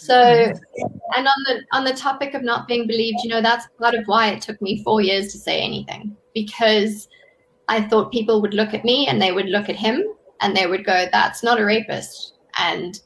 [0.00, 0.14] So
[1.16, 4.06] and on the on the topic of not being believed, you know, that's part of
[4.06, 6.16] why it took me four years to say anything.
[6.34, 7.08] Because
[7.68, 10.02] I thought people would look at me and they would look at him
[10.40, 12.34] and they would go, That's not a rapist.
[12.56, 12.98] And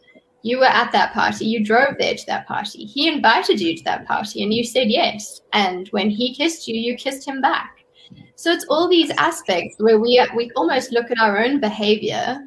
[0.42, 2.84] you were at that party, you drove there to that party.
[2.84, 5.40] He invited you to that party and you said yes.
[5.52, 7.84] And when he kissed you, you kissed him back.
[8.36, 12.38] So it's all these aspects where we we almost look at our own behavior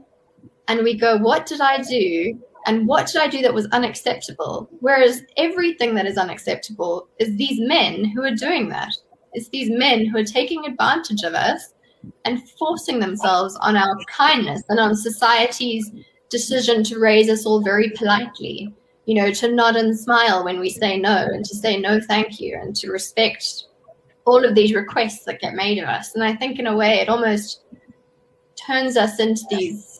[0.69, 2.39] and we go, What did I do?
[2.67, 4.69] And what did I do that was unacceptable?
[4.81, 8.93] Whereas everything that is unacceptable is these men who are doing that.
[9.33, 11.73] It's these men who are taking advantage of us
[12.25, 15.89] and forcing themselves on our kindness and on society's
[16.29, 18.73] decision to raise us all very politely.
[19.05, 22.41] You know, to nod and smile when we say no and to say no thank
[22.41, 23.63] you and to respect
[24.25, 26.13] all of these requests that get made of us.
[26.15, 27.61] And I think in a way it almost
[28.57, 29.96] turns us into these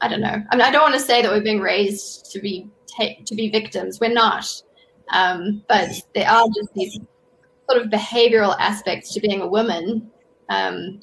[0.00, 0.42] I don't know.
[0.50, 3.34] I mean, I don't want to say that we're being raised to be ta- to
[3.34, 3.98] be victims.
[4.00, 4.46] We're not,
[5.12, 6.98] um, but there are just these
[7.68, 10.10] sort of behavioral aspects to being a woman
[10.48, 11.00] um,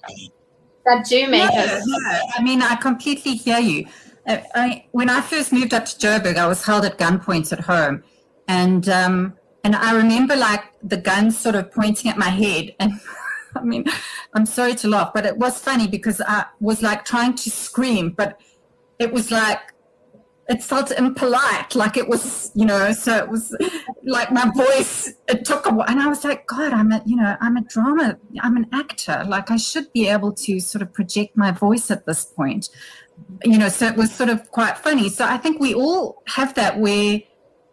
[0.85, 1.83] that do make No, us.
[1.85, 3.85] no, I mean, I completely hear you.
[4.27, 7.59] I, I, when I first moved up to Joburg, I was held at gunpoint at
[7.59, 8.03] home,
[8.47, 12.93] and um, and I remember like the guns sort of pointing at my head, and
[13.55, 13.85] I mean,
[14.33, 18.11] I'm sorry to laugh, but it was funny because I was like trying to scream,
[18.11, 18.39] but
[18.99, 19.59] it was like
[20.47, 22.91] it felt impolite, like it was, you know.
[22.93, 23.55] So it was
[24.03, 25.11] like my voice.
[25.27, 27.61] It took a while, and I was like, God, I'm a, you know, I'm a
[27.61, 29.23] drama, I'm an actor.
[29.27, 32.69] Like I should be able to sort of project my voice at this point,
[33.43, 33.69] you know.
[33.69, 35.09] So it was sort of quite funny.
[35.09, 37.21] So I think we all have that where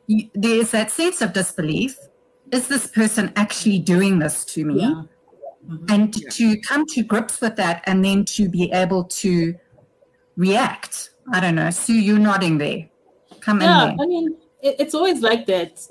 [0.06, 1.98] you, there's that sense of disbelief.
[2.52, 4.80] Is this person actually doing this to me?
[4.80, 5.02] Yeah.
[5.64, 5.90] Mhm.
[5.92, 9.54] and to come to grips with that and then to be able to
[10.36, 12.88] react i don't know sue you're nodding there.
[13.40, 15.84] Come Yeah, in I mean, it, it's always like that.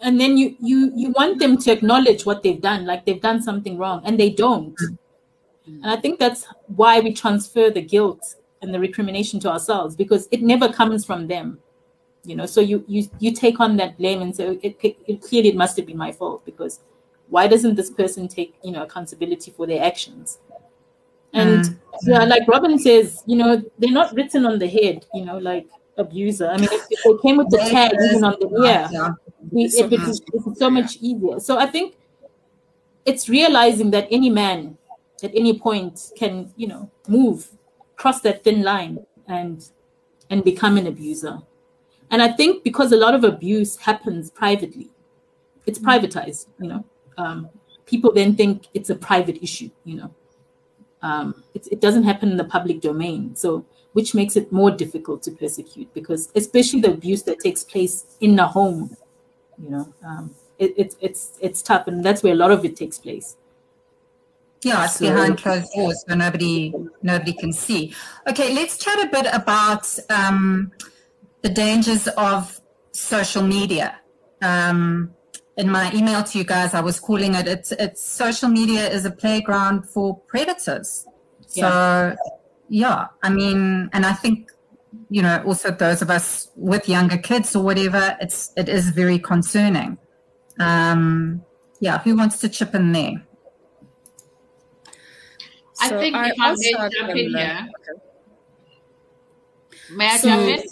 [0.00, 3.42] And then you you you want them to acknowledge what they've done like they've done
[3.42, 4.76] something wrong and they don't.
[4.76, 4.98] Mm.
[5.82, 10.28] And i think that's why we transfer the guilt and the recrimination to ourselves because
[10.30, 11.58] it never comes from them
[12.26, 12.46] you know?
[12.46, 15.50] So you you you take on that blame and say oh, it, it, it clearly
[15.50, 16.80] it must have been my fault because
[17.28, 20.38] why doesn't this person take you know accountability for their actions
[21.36, 21.76] and mm.
[22.02, 25.68] yeah like robin says you know they're not written on the head you know like
[25.98, 26.48] abuser.
[26.48, 29.10] I mean if, if they came with the tag even on the yeah, yeah.
[29.50, 31.40] We, it, it's, it's so much easier.
[31.40, 31.94] so i think
[33.04, 34.76] it's realizing that any man
[35.22, 37.48] at any point can you know move
[37.96, 39.70] cross that thin line and
[40.28, 41.38] and become an abuser.
[42.10, 44.90] And i think because a lot of abuse happens privately
[45.64, 45.84] it's mm.
[45.84, 46.84] privatized you know.
[47.18, 47.48] Um,
[47.86, 50.14] people then think it's a private issue you know
[51.06, 55.22] um, it, it doesn't happen in the public domain so which makes it more difficult
[55.22, 58.96] to persecute because especially the abuse that takes place in the home
[59.62, 62.74] you know um, it, it, it's it's tough and that's where a lot of it
[62.76, 63.36] takes place
[64.62, 67.94] yeah, it's so, behind closed doors, so nobody nobody can see.
[68.28, 70.72] Okay, let's chat a bit about um,
[71.42, 74.00] the dangers of social media.
[74.42, 75.14] Um,
[75.56, 79.04] in my email to you guys, I was calling it it's it's social media is
[79.04, 81.06] a playground for predators.
[81.46, 82.16] So yeah,
[82.68, 84.50] yeah I mean, and I think
[85.08, 89.18] you know also those of us with younger kids or whatever, it's it is very
[89.18, 89.98] concerning.
[90.58, 91.42] Um,
[91.80, 93.26] yeah, who wants to chip in there?
[95.80, 97.68] I so think I if I may jump in here.
[99.92, 100.64] May I so, jump in?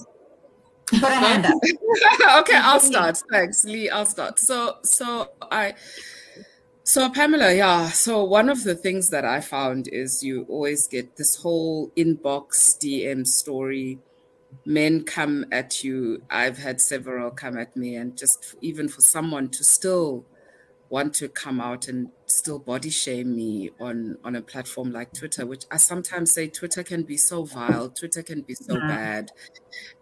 [1.00, 1.54] Put a hand up.
[1.62, 2.86] okay, I'll mm-hmm.
[2.86, 3.22] start.
[3.30, 3.88] Thanks, Lee.
[3.90, 4.38] I'll start.
[4.38, 5.74] So, so I,
[6.82, 7.88] so Pamela, yeah.
[7.88, 12.76] So one of the things that I found is you always get this whole inbox
[12.78, 13.98] DM story.
[14.64, 16.22] Men come at you.
[16.30, 20.24] I've had several come at me, and just even for someone to still
[20.90, 25.46] want to come out and still body shame me on on a platform like Twitter,
[25.46, 28.88] which I sometimes say Twitter can be so vile, Twitter can be so yeah.
[28.88, 29.32] bad,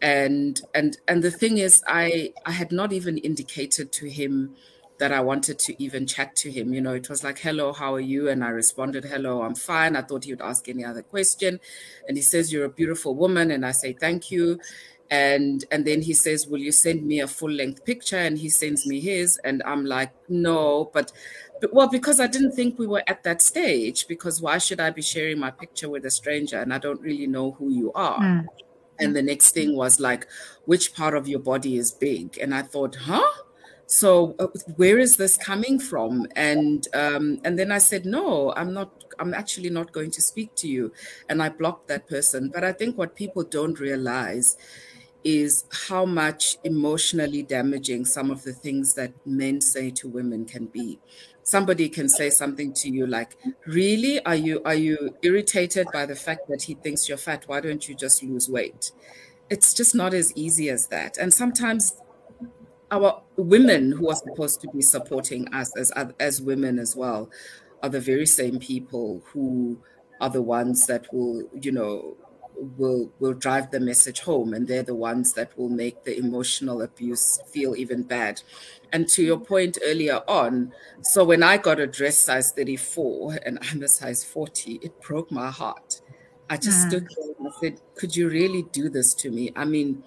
[0.01, 4.55] and and and the thing is, I I had not even indicated to him
[4.99, 6.73] that I wanted to even chat to him.
[6.73, 9.97] You know, it was like, "Hello, how are you?" And I responded, "Hello, I'm fine."
[9.97, 11.61] I thought he would ask any other question,
[12.07, 14.59] and he says, "You're a beautiful woman," and I say, "Thank you."
[15.13, 18.49] and and then he says will you send me a full length picture and he
[18.49, 21.13] sends me his and i'm like no but, but
[21.73, 25.03] well because i didn't think we were at that stage because why should i be
[25.03, 28.21] sharing my picture with a stranger and i don't really know who you are?
[28.21, 28.47] Mm.
[28.99, 30.27] and the next thing was like
[30.65, 32.39] which part of your body is big?
[32.39, 33.33] And i thought huh?
[33.87, 34.47] So uh,
[34.77, 36.27] where is this coming from?
[36.35, 40.55] And um, and then i said no i'm not i'm actually not going to speak
[40.57, 40.93] to you.
[41.29, 42.51] And i blocked that person.
[42.53, 44.57] But i think what people don't realize
[45.25, 50.67] is how much emotionally damaging some of the things that men say to women can
[50.67, 50.99] be
[51.53, 53.37] somebody can say something to you like
[53.67, 54.25] really?
[54.25, 57.45] Are you are you irritated by the fact that he thinks you're fat?
[57.47, 58.91] Why don't you just lose weight?
[59.51, 61.19] It's just not as easy as that.
[61.19, 61.95] And sometimes
[62.91, 67.31] our women who are supposed to be supporting us as as women as well
[67.83, 69.79] are the very same people who
[70.23, 72.17] are the ones that will you know
[72.57, 76.83] will will drive the message home and they're the ones that will make the emotional
[76.83, 78.43] abuse feel even bad
[78.93, 83.59] and to your point earlier on so when i got a dress size 34 and
[83.63, 86.01] i'm a size 40 it broke my heart
[86.51, 86.89] i just mm.
[86.89, 90.05] stood there and I said could you really do this to me i mean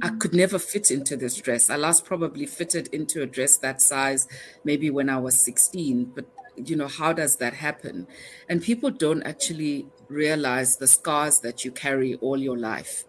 [0.00, 1.68] I could never fit into this dress.
[1.68, 4.26] I last probably fitted into a dress that size
[4.64, 6.24] maybe when I was 16, but
[6.56, 8.06] you know, how does that happen?
[8.48, 13.04] And people don't actually realize the scars that you carry all your life.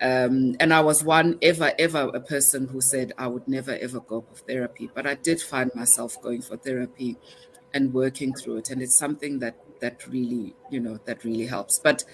[0.00, 4.00] Um, and I was one ever, ever a person who said I would never, ever
[4.00, 4.90] go for therapy.
[4.92, 7.16] But I did find myself going for therapy
[7.72, 8.70] and working through it.
[8.70, 11.78] And it's something that that really, you know, that really helps.
[11.78, 12.04] But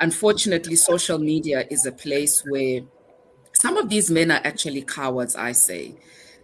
[0.00, 2.82] unfortunately, social media is a place where
[3.52, 5.94] some of these men are actually cowards, I say,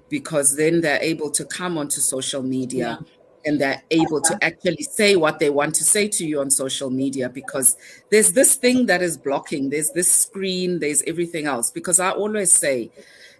[0.08, 3.06] because then they're able to come onto social media yeah
[3.44, 6.90] and they're able to actually say what they want to say to you on social
[6.90, 7.76] media because
[8.10, 11.70] there's this thing that is blocking there's this screen there's everything else.
[11.70, 12.90] Because i always say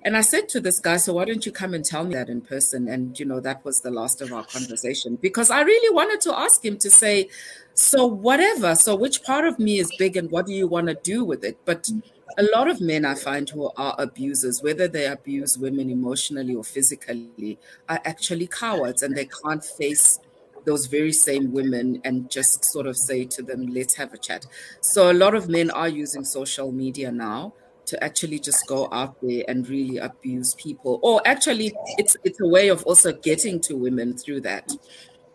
[0.05, 2.29] and i said to this guy so why don't you come and tell me that
[2.29, 2.89] in person?
[2.89, 5.16] And you know that was the last of our conversation.
[5.16, 7.29] Because i really wanted to ask him to say
[7.74, 10.95] so whatever so which part of me is big and what do you want to
[10.95, 11.59] do with it?
[11.64, 11.91] But
[12.39, 16.64] a lot of men I find who are abusers, whether they abuse women emotionally or
[16.64, 17.59] physically,
[17.89, 20.18] are actually cowards and they can't face
[20.64, 24.47] those very same women and just sort of say to them, let's have a chat.
[24.80, 27.55] So a lot of men are using social media now
[27.87, 32.47] to actually just go out there and really abuse people or actually it's it's a
[32.47, 34.70] way of also getting to women through that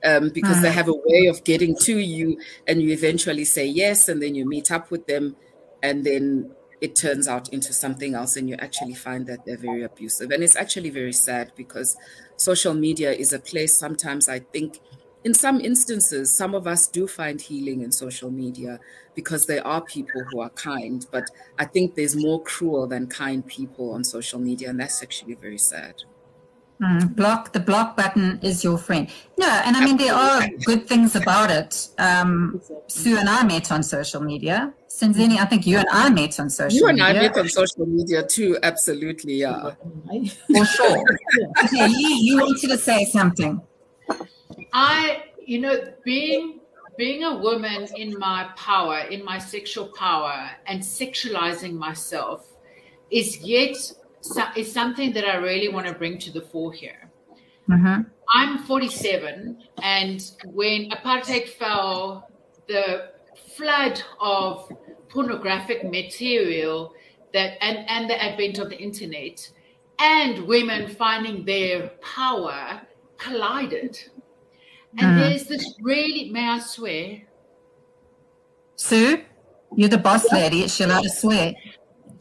[0.05, 0.73] um, because they mm.
[0.73, 4.47] have a way of getting to you and you eventually say yes and then you
[4.47, 5.35] meet up with them
[5.83, 6.49] and then
[6.81, 10.31] it turns out into something else and you actually find that they're very abusive.
[10.31, 11.97] And it's actually very sad because
[12.37, 14.79] social media is a place sometimes i think
[15.23, 18.79] in some instances some of us do find healing in social media
[19.15, 21.25] because there are people who are kind but
[21.57, 25.57] i think there's more cruel than kind people on social media and that's actually very
[25.57, 25.95] sad
[26.81, 29.09] Mm, block the block button is your friend.
[29.37, 31.87] No, and I mean there are good things about it.
[31.97, 34.73] Um, Sue and I met on social media.
[34.87, 36.67] Sinzini, I think you and I met on social.
[36.67, 36.79] Media.
[36.79, 37.19] You and media.
[37.19, 38.59] I met on social media too.
[38.61, 39.71] Absolutely, yeah,
[40.55, 41.03] for sure.
[41.63, 43.59] okay, you, you wanted to say something.
[44.71, 46.59] I, you know, being
[46.95, 52.53] being a woman in my power, in my sexual power, and sexualizing myself
[53.09, 53.77] is yet
[54.33, 57.09] so, is something that I really want to bring to the fore here.
[57.69, 58.01] Mm-hmm.
[58.33, 62.29] I'm 47, and when apartheid fell,
[62.67, 63.11] the
[63.55, 64.71] flood of
[65.09, 66.93] pornographic material
[67.33, 69.49] that and, and the advent of the internet
[69.99, 72.81] and women finding their power
[73.17, 73.99] collided.
[74.97, 75.19] And mm.
[75.19, 77.21] there's this really, may I swear?
[78.75, 79.23] Sue,
[79.75, 80.63] you're the boss lady.
[80.63, 81.53] It's allowed to swear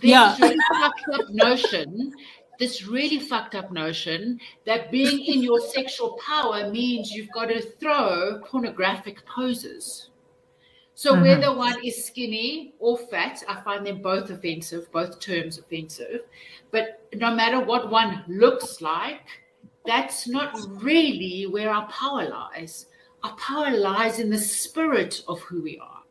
[0.01, 0.37] this yeah.
[0.39, 2.13] really fucked up notion,
[2.59, 7.61] this really fucked up notion that being in your sexual power means you've got to
[7.61, 10.11] throw pornographic poses.
[10.95, 11.23] So mm-hmm.
[11.25, 16.21] whether one is skinny or fat, I find them both offensive, both terms offensive.
[16.71, 19.27] But no matter what one looks like,
[19.85, 22.87] that's not really where our power lies.
[23.23, 26.03] Our power lies in the spirit of who we are.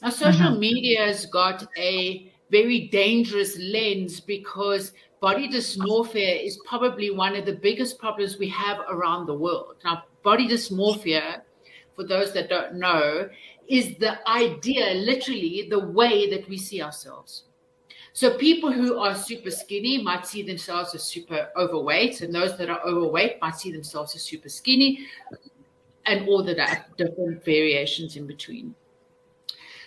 [0.00, 0.60] Now, social mm-hmm.
[0.60, 7.54] media has got a very dangerous lens because body dysmorphia is probably one of the
[7.54, 9.76] biggest problems we have around the world.
[9.84, 11.40] Now, body dysmorphia,
[11.96, 13.30] for those that don't know,
[13.68, 17.44] is the idea, literally, the way that we see ourselves.
[18.12, 22.68] So, people who are super skinny might see themselves as super overweight, and those that
[22.68, 25.06] are overweight might see themselves as super skinny,
[26.04, 26.54] and all the
[26.98, 28.74] different variations in between.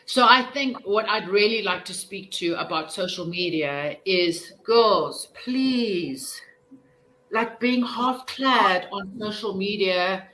[0.05, 5.29] So I think what I'd really like to speak to about social media is girls,
[5.43, 6.39] please,
[7.31, 10.27] like being half clad on social media,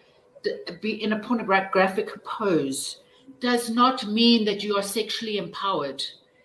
[0.81, 2.97] be in a pornographic pose
[3.39, 6.03] does not mean that you are sexually empowered.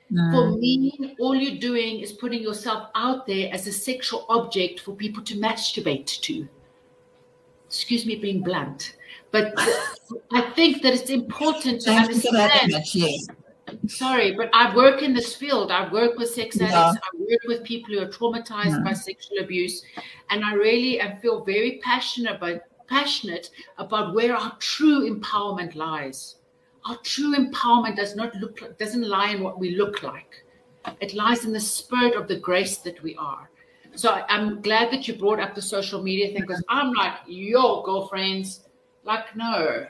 [0.09, 0.31] No.
[0.31, 4.95] For me, all you're doing is putting yourself out there as a sexual object for
[4.95, 6.49] people to masturbate to.
[7.66, 8.97] Excuse me being blunt.
[9.37, 9.55] But
[10.32, 12.72] I think that it's important to understand.
[13.89, 15.70] Sorry, but I work in this field.
[15.70, 16.72] I work with sex addicts.
[16.72, 16.93] Yeah.
[16.93, 18.84] I work with people who are traumatized yeah.
[18.84, 19.82] by sexual abuse,
[20.30, 26.37] and I really and feel very passionate about passionate about where our true empowerment lies.
[26.84, 30.45] Our true empowerment does not look doesn't lie in what we look like.
[31.01, 33.51] It lies in the spirit of the grace that we are.
[33.97, 37.82] So I'm glad that you brought up the social media thing because I'm like, yo,
[37.82, 38.66] girlfriends,
[39.07, 39.86] like, no,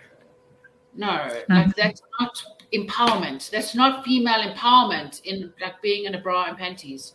[0.94, 1.52] no, mm-hmm.
[1.52, 2.42] like that's not
[2.72, 3.50] empowerment.
[3.50, 7.14] That's not female empowerment in like being in a bra and panties.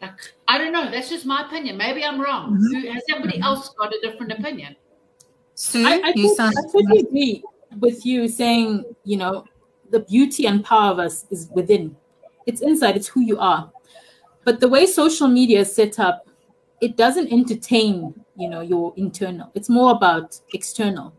[0.00, 0.90] Like, I don't know.
[0.90, 1.76] That's just my opinion.
[1.76, 2.56] Maybe I'm wrong.
[2.56, 2.92] Mm-hmm.
[2.92, 3.44] Has somebody mm-hmm.
[3.44, 4.76] else got a different opinion?
[5.54, 7.44] Sue, I, I, you sound- I totally agree
[7.80, 9.44] with you saying, you know,
[9.90, 11.96] the beauty and power of us is within.
[12.46, 13.70] It's inside, it's who you are.
[14.44, 16.28] But the way social media is set up,
[16.80, 19.50] it doesn't entertain, you know, your internal.
[19.54, 21.12] It's more about external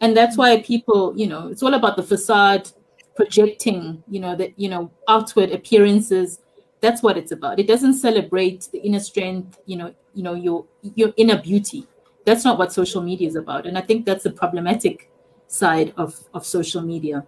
[0.00, 0.40] and that's mm.
[0.40, 2.70] why people you know it's all about the facade
[3.18, 6.40] projecting you know that you know outward appearances.
[6.80, 7.58] That's what it's about.
[7.58, 11.86] It doesn't celebrate the inner strength you know you know your your inner beauty.
[12.24, 13.66] That's not what social media is about.
[13.66, 15.10] And i think that's the problematic
[15.48, 17.26] side of of social media.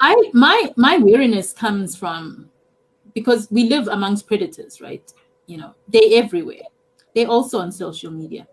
[0.00, 2.50] I my my weariness comes from
[3.14, 5.12] because we live amongst predators right?
[5.46, 6.66] You know they're everywhere.
[7.14, 8.46] They're also on social media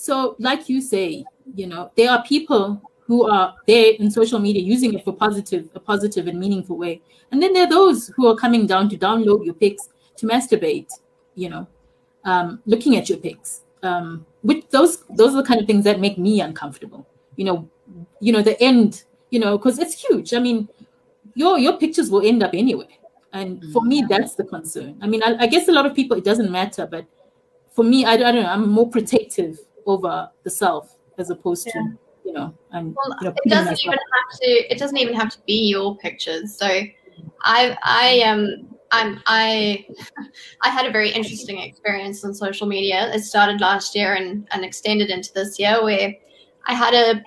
[0.00, 1.22] so like you say
[1.54, 5.68] you know there are people who are there in social media using it for positive
[5.74, 7.02] a positive and meaningful way.
[7.32, 10.90] And then there are those who are coming down to download your pics to masturbate
[11.34, 11.66] you know
[12.24, 16.00] um, looking at your pics um, with those those are the kind of things that
[16.00, 17.06] make me uncomfortable.
[17.36, 17.68] You know
[18.20, 20.32] you know the end you know because it's huge.
[20.32, 20.68] I mean
[21.34, 22.96] your your pictures will end up anywhere.
[23.34, 24.96] And for me that's the concern.
[25.02, 27.04] I mean I, I guess a lot of people it doesn't matter but
[27.72, 31.72] for me I, I don't know i'm more protective over the self as opposed yeah.
[31.72, 35.14] to you know and well, you know, it doesn't even have to it doesn't even
[35.14, 36.66] have to be your pictures so
[37.44, 39.86] i i um I'm I
[40.62, 43.12] I had a very interesting experience on social media.
[43.14, 46.12] It started last year and, and extended into this year where
[46.66, 47.22] I had a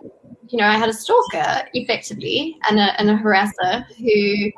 [0.49, 4.51] you know, I had a stalker effectively and a and a harasser who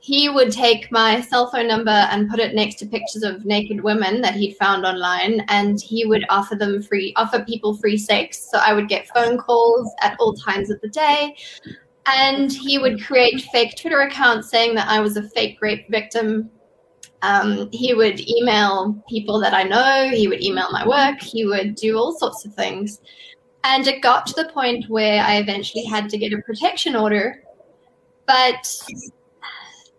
[0.00, 3.82] he would take my cell phone number and put it next to pictures of naked
[3.82, 8.48] women that he'd found online and he would offer them free offer people free sex.
[8.50, 11.36] So i would get phone calls at all times of the day
[12.06, 16.50] and he would create fake twitter accounts saying that i was a fake rape victim.
[17.22, 21.74] Um, he would email people that i know he would email my work he would
[21.74, 23.00] do all sorts of things.
[23.62, 27.42] And it got to the point where i eventually had to get a protection order
[28.26, 28.66] but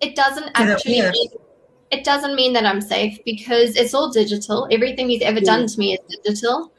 [0.01, 1.29] it doesn't actually it, mean,
[1.91, 4.67] it doesn't mean that I'm safe because it's all digital.
[4.71, 6.71] Everything he's ever done to me is digital.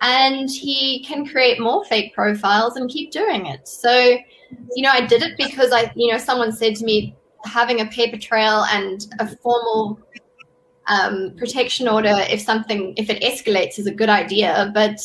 [0.00, 3.66] And he can create more fake profiles and keep doing it.
[3.66, 3.90] So,
[4.74, 7.14] you know, I did it because I, you know, someone said to me,
[7.44, 10.00] having a paper trail and a formal
[10.86, 14.98] um, protection order if something if it escalates is a good idea but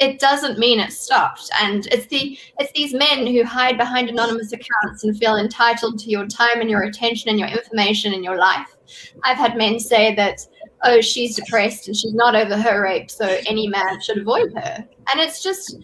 [0.00, 1.50] it doesn't mean it's stopped.
[1.60, 6.10] And it's the it's these men who hide behind anonymous accounts and feel entitled to
[6.10, 8.74] your time and your attention and your information in your life.
[9.22, 10.40] I've had men say that,
[10.82, 14.88] oh, she's depressed and she's not over her rape, so any man should avoid her.
[15.12, 15.76] And it's just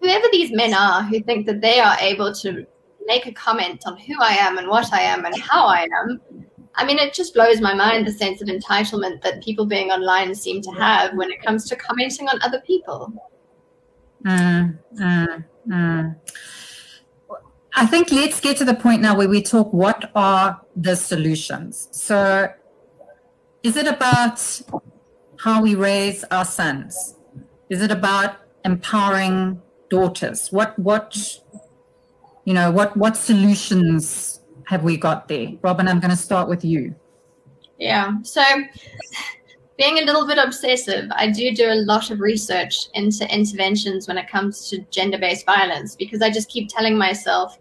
[0.00, 2.64] whoever these men are who think that they are able to
[3.06, 6.20] make a comment on who I am and what I am and how I am.
[6.76, 10.34] I mean, it just blows my mind the sense of entitlement that people being online
[10.34, 13.12] seem to have when it comes to commenting on other people.
[14.24, 16.16] Mm, mm, mm.
[17.76, 21.88] I think let's get to the point now where we talk what are the solutions.
[21.90, 22.48] So,
[23.62, 24.62] is it about
[25.40, 27.16] how we raise our sons?
[27.68, 29.60] Is it about empowering
[29.90, 30.52] daughters?
[30.52, 31.16] What what
[32.44, 35.48] you know what what solutions have we got there?
[35.62, 36.94] Robin, I'm going to start with you.
[37.78, 38.22] Yeah.
[38.22, 38.42] So
[39.76, 44.18] being a little bit obsessive, I do do a lot of research into interventions when
[44.18, 47.58] it comes to gender based violence because I just keep telling myself,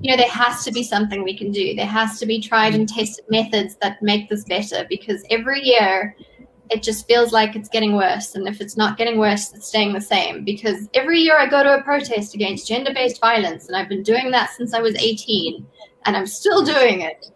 [0.00, 1.74] you know, there has to be something we can do.
[1.74, 6.16] There has to be tried and tested methods that make this better because every year
[6.70, 8.36] it just feels like it's getting worse.
[8.36, 11.64] And if it's not getting worse, it's staying the same because every year I go
[11.64, 14.94] to a protest against gender based violence and I've been doing that since I was
[14.96, 15.66] 18
[16.06, 17.30] and I'm still doing it.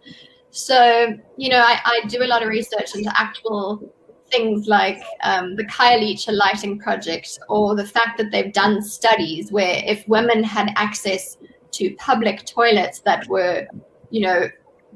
[0.51, 3.93] So, you know, I, I do a lot of research into actual
[4.35, 9.81] things like um, the Khayelitsha Lighting Project or the fact that they've done studies where
[9.85, 11.37] if women had access
[11.71, 13.67] to public toilets that were,
[14.09, 14.47] you know,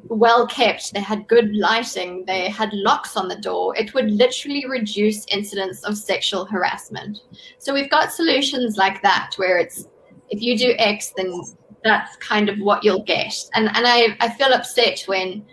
[0.08, 4.66] well kept, they had good lighting, they had locks on the door, it would literally
[4.68, 7.20] reduce incidents of sexual harassment.
[7.58, 9.88] So we've got solutions like that where it's
[10.30, 11.42] if you do X, then
[11.84, 13.34] that's kind of what you'll get.
[13.56, 15.46] And and I, I feel upset when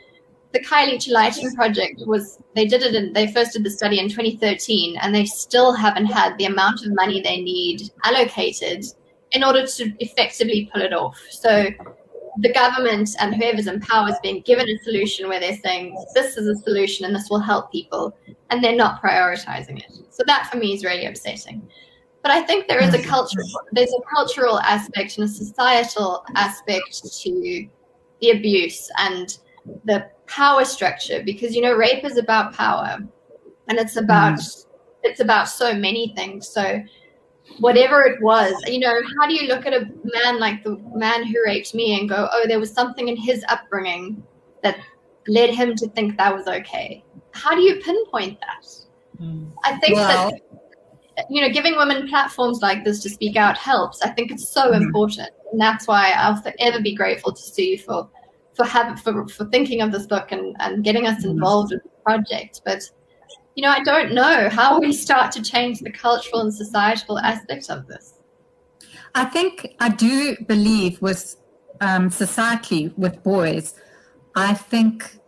[0.53, 4.09] the Khayelitsha Lighting Project was they did it in, they first did the study in
[4.09, 8.85] 2013 and they still haven't had the amount of money they need allocated
[9.33, 11.19] in order to effectively pull it off.
[11.31, 11.67] So
[12.39, 16.37] the government and whoever's in power is being given a solution where they're saying this
[16.37, 18.17] is a solution and this will help people
[18.51, 19.93] and they're not prioritizing it.
[20.11, 21.69] So that for me is really upsetting.
[22.23, 27.05] But I think there is a cultural there's a cultural aspect and a societal aspect
[27.21, 27.69] to
[28.21, 29.39] the abuse and
[29.85, 32.99] the power structure because you know rape is about power
[33.69, 34.67] and it's about mm.
[35.03, 36.83] it's about so many things so
[37.59, 41.25] whatever it was you know how do you look at a man like the man
[41.25, 44.23] who raped me and go oh there was something in his upbringing
[44.63, 44.79] that
[45.29, 48.67] led him to think that was okay how do you pinpoint that
[49.21, 49.49] mm.
[49.65, 50.43] i think well, that
[51.31, 54.73] you know giving women platforms like this to speak out helps i think it's so
[54.73, 54.83] mm.
[54.83, 58.09] important and that's why i'll forever be grateful to sue for
[58.57, 61.91] for having for, for thinking of this book and, and getting us involved in the
[62.05, 62.63] project.
[62.65, 62.83] But
[63.55, 67.71] you know, I don't know how we start to change the cultural and societal aspects
[67.71, 68.15] of this.
[69.15, 71.37] I think I do believe with
[71.81, 73.75] um, society with boys.
[74.35, 75.19] I think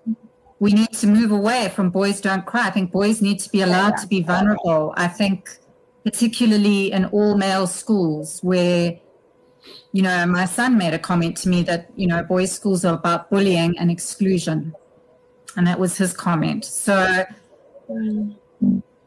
[0.59, 2.67] we need to move away from boys don't cry.
[2.67, 4.93] I think boys need to be allowed to be vulnerable.
[4.97, 5.49] I think
[6.05, 8.99] particularly in all male schools where
[9.93, 12.95] you know, my son made a comment to me that, you know, boys' schools are
[12.95, 14.75] about bullying and exclusion.
[15.57, 16.65] And that was his comment.
[16.65, 17.25] So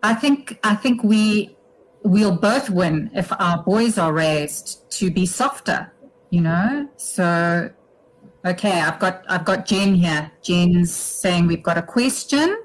[0.03, 1.55] I think I think we
[2.03, 5.93] we'll both win if our boys are raised to be softer,
[6.31, 6.89] you know?
[6.97, 7.69] So
[8.43, 10.31] okay, I've got I've got Jen here.
[10.41, 12.63] Jen's saying we've got a question.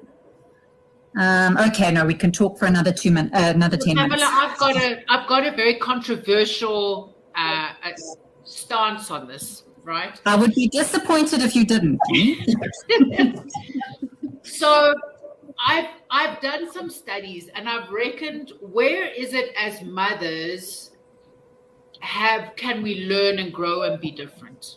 [1.19, 4.31] Um, okay, no, we can talk for another two minutes, uh, another ten Pamela, minutes.
[4.33, 7.69] I've got a, I've got a very controversial uh,
[8.45, 9.65] stance on this.
[9.85, 10.21] right?
[10.27, 12.01] I would be disappointed if you didn't.
[14.43, 14.95] so
[15.65, 20.93] I've I've done some studies and I've reckoned where is it as mothers
[22.01, 24.77] have can we learn and grow and be different?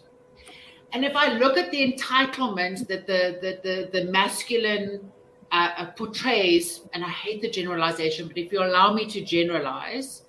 [0.91, 5.11] And if I look at the entitlement that the the the, the masculine
[5.51, 10.23] uh, uh, portrays, and I hate the generalization, but if you allow me to generalize,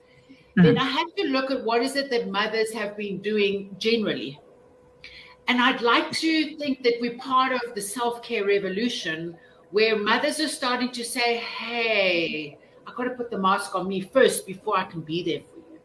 [0.61, 0.65] mm.
[0.65, 4.39] then I have to look at what is it that mothers have been doing generally.
[5.49, 9.37] And I'd like to think that we're part of the self care revolution
[9.71, 14.01] where mothers are starting to say, hey, I've got to put the mask on me
[14.01, 15.81] first before I can be there for you.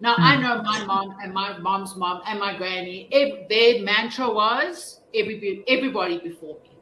[0.00, 0.20] Now, mm.
[0.20, 3.08] I know my mom and my mom's mom and my granny,
[3.48, 6.75] their mantra was everybody, everybody before me.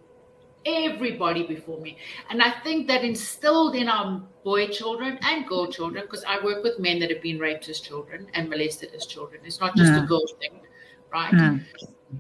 [0.67, 1.99] Everybody before me.
[2.31, 6.63] And I think that instilled in our boy children and girl children, because I work
[6.63, 9.43] with men that have been raped as children and molested as children.
[9.45, 10.09] It's not just a mm.
[10.09, 10.61] girl thing,
[11.13, 11.33] right?
[11.33, 11.65] Mm.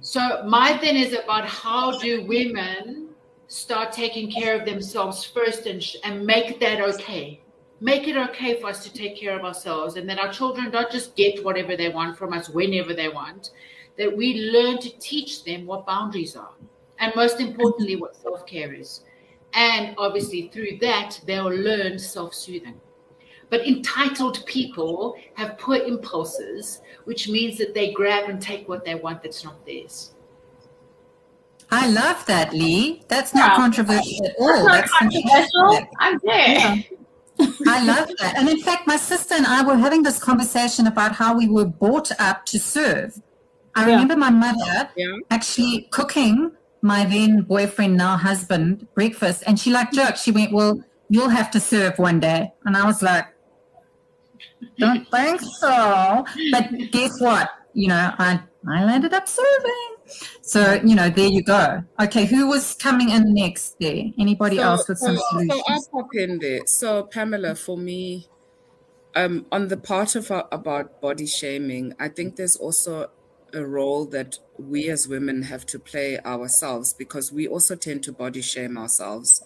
[0.01, 3.09] So my thing is about how do women
[3.49, 7.41] start taking care of themselves first and, sh- and make that okay.
[7.81, 10.91] Make it okay for us to take care of ourselves and that our children don't
[10.91, 13.51] just get whatever they want from us whenever they want,
[13.97, 16.53] that we learn to teach them what boundaries are
[17.05, 19.03] and most importantly, what self care is.
[19.53, 22.81] And obviously, through that, they'll learn self soothing.
[23.51, 28.95] But entitled people have poor impulses, which means that they grab and take what they
[28.95, 30.15] want that's not theirs.
[31.71, 33.03] I love that, Lee.
[33.09, 33.57] That's not yeah.
[33.57, 34.65] controversial at all.
[34.67, 35.89] That's, That's controversial.
[35.99, 36.49] I'm there.
[36.49, 36.83] Yeah.
[37.67, 38.35] I love that.
[38.39, 41.67] And in fact, my sister and I were having this conversation about how we were
[41.67, 43.21] brought up to serve.
[43.75, 43.93] I yeah.
[43.93, 44.89] remember my mother
[45.31, 46.53] actually cooking
[46.85, 49.43] my then boyfriend, now husband, breakfast.
[49.47, 52.53] And she like joked, she went, Well, you'll have to serve one day.
[52.67, 53.27] And I was like,
[54.79, 56.25] Don't think so.
[56.53, 57.49] But guess what?
[57.73, 59.97] You know, I, I ended up serving.
[60.43, 61.83] So, you know, there you go.
[61.99, 64.05] Okay, who was coming in next there?
[64.19, 65.63] Anybody so, else with some so, solutions?
[65.67, 66.61] So I'll pop in there.
[66.67, 68.29] So, Pamela, for me,
[69.15, 73.09] um, on the part of our, about body shaming, I think there's also
[73.55, 78.13] a role that we as women have to play ourselves because we also tend to
[78.13, 79.43] body shame ourselves.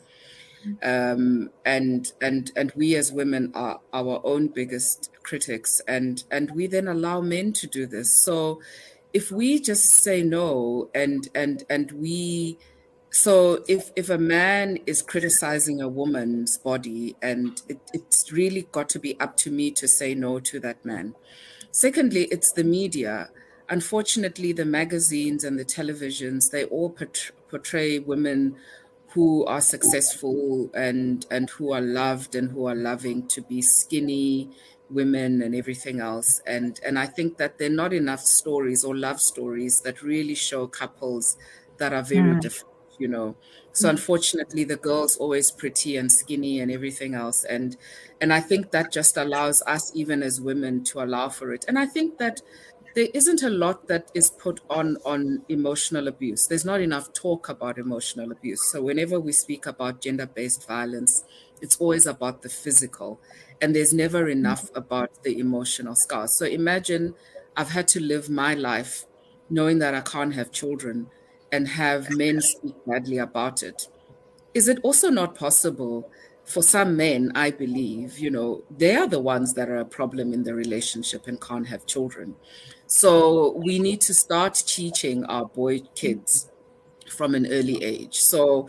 [0.82, 6.66] Um, and and and we as women are our own biggest critics and and we
[6.66, 8.14] then allow men to do this.
[8.14, 8.60] So
[9.12, 12.58] if we just say no and and and we
[13.10, 18.88] so if if a man is criticizing a woman's body and it, it's really got
[18.90, 21.14] to be up to me to say no to that man.
[21.70, 23.30] Secondly it's the media
[23.68, 26.94] unfortunately the magazines and the televisions they all
[27.50, 28.56] portray women
[29.10, 34.50] who are successful and and who are loved and who are loving to be skinny
[34.90, 36.40] women and everything else.
[36.46, 40.34] And and i think that there are not enough stories or love stories that really
[40.34, 41.36] show couples
[41.78, 42.40] that are very mm.
[42.40, 43.36] different you know.
[43.72, 47.44] So unfortunately the girl's always pretty and skinny and everything else.
[47.44, 47.76] And
[48.20, 51.64] and i think that just allows us even as women to allow for it.
[51.68, 52.42] And i think that
[52.98, 57.48] there isn't a lot that is put on on emotional abuse there's not enough talk
[57.48, 61.24] about emotional abuse so whenever we speak about gender based violence
[61.60, 63.20] it's always about the physical
[63.60, 64.78] and there's never enough mm-hmm.
[64.78, 66.36] about the emotional scars.
[66.38, 67.14] So imagine
[67.56, 69.04] I've had to live my life
[69.50, 71.08] knowing that I can't have children
[71.50, 73.88] and have men speak badly about it.
[74.54, 76.10] Is it also not possible
[76.44, 80.32] for some men, I believe, you know, they are the ones that are a problem
[80.32, 82.36] in the relationship and can't have children.
[82.88, 86.50] So we need to start teaching our boy kids
[87.10, 88.18] from an early age.
[88.18, 88.68] So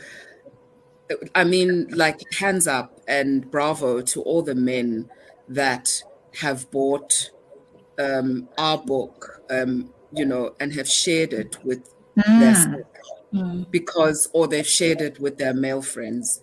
[1.34, 5.10] I mean, like hands up and bravo to all the men
[5.48, 6.04] that
[6.36, 7.32] have bought
[7.98, 12.40] um, our book, um, you know, and have shared it with mm.
[12.40, 12.86] their
[13.34, 13.72] mm.
[13.72, 16.42] because, or they've shared it with their male friends,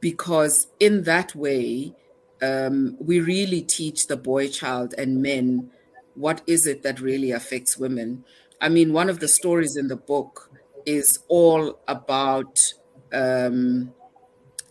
[0.00, 1.94] because in that way,
[2.42, 5.70] um, we really teach the boy child and men
[6.18, 8.24] what is it that really affects women.
[8.60, 10.50] I mean, one of the stories in the book
[10.84, 12.74] is all about
[13.12, 13.92] um,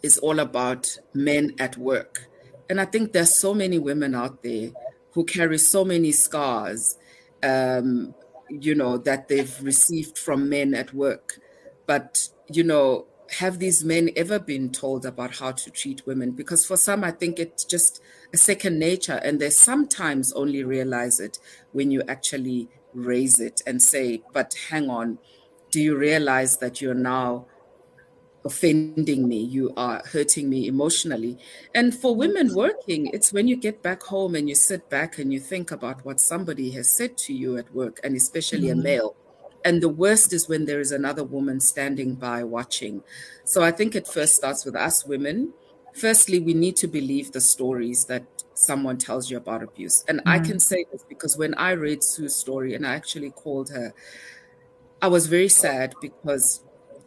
[0.03, 2.27] is all about men at work.
[2.69, 4.71] And I think there's so many women out there
[5.11, 6.97] who carry so many scars,
[7.41, 8.13] um,
[8.49, 11.39] you know, that they've received from men at work.
[11.85, 13.07] But, you know,
[13.39, 16.31] have these men ever been told about how to treat women?
[16.31, 18.01] Because for some, I think it's just
[18.33, 21.39] a second nature, and they sometimes only realize it
[21.71, 25.17] when you actually raise it and say, but hang on,
[25.71, 27.45] do you realize that you're now
[28.45, 31.37] offending me, you are hurting me emotionally.
[31.75, 35.33] And for women working, it's when you get back home and you sit back and
[35.33, 38.79] you think about what somebody has said to you at work, and especially mm-hmm.
[38.79, 39.15] a male
[39.67, 43.03] and the worst is when there is another woman standing by watching.
[43.43, 45.53] So I think it first starts with us women.
[45.97, 48.23] Firstly, we need to believe the stories that
[48.53, 50.03] someone tells you about abuse.
[50.07, 50.23] And mm.
[50.25, 53.93] I can say this because when I read Sue's story and I actually called her,
[55.01, 56.61] I was very sad because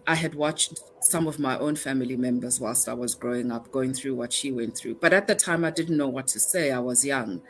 [0.06, 3.94] I had watched some of my own family members whilst I was growing up going
[3.94, 4.96] through what she went through.
[4.96, 6.72] But at the time, I didn't know what to say.
[6.72, 7.42] I was young.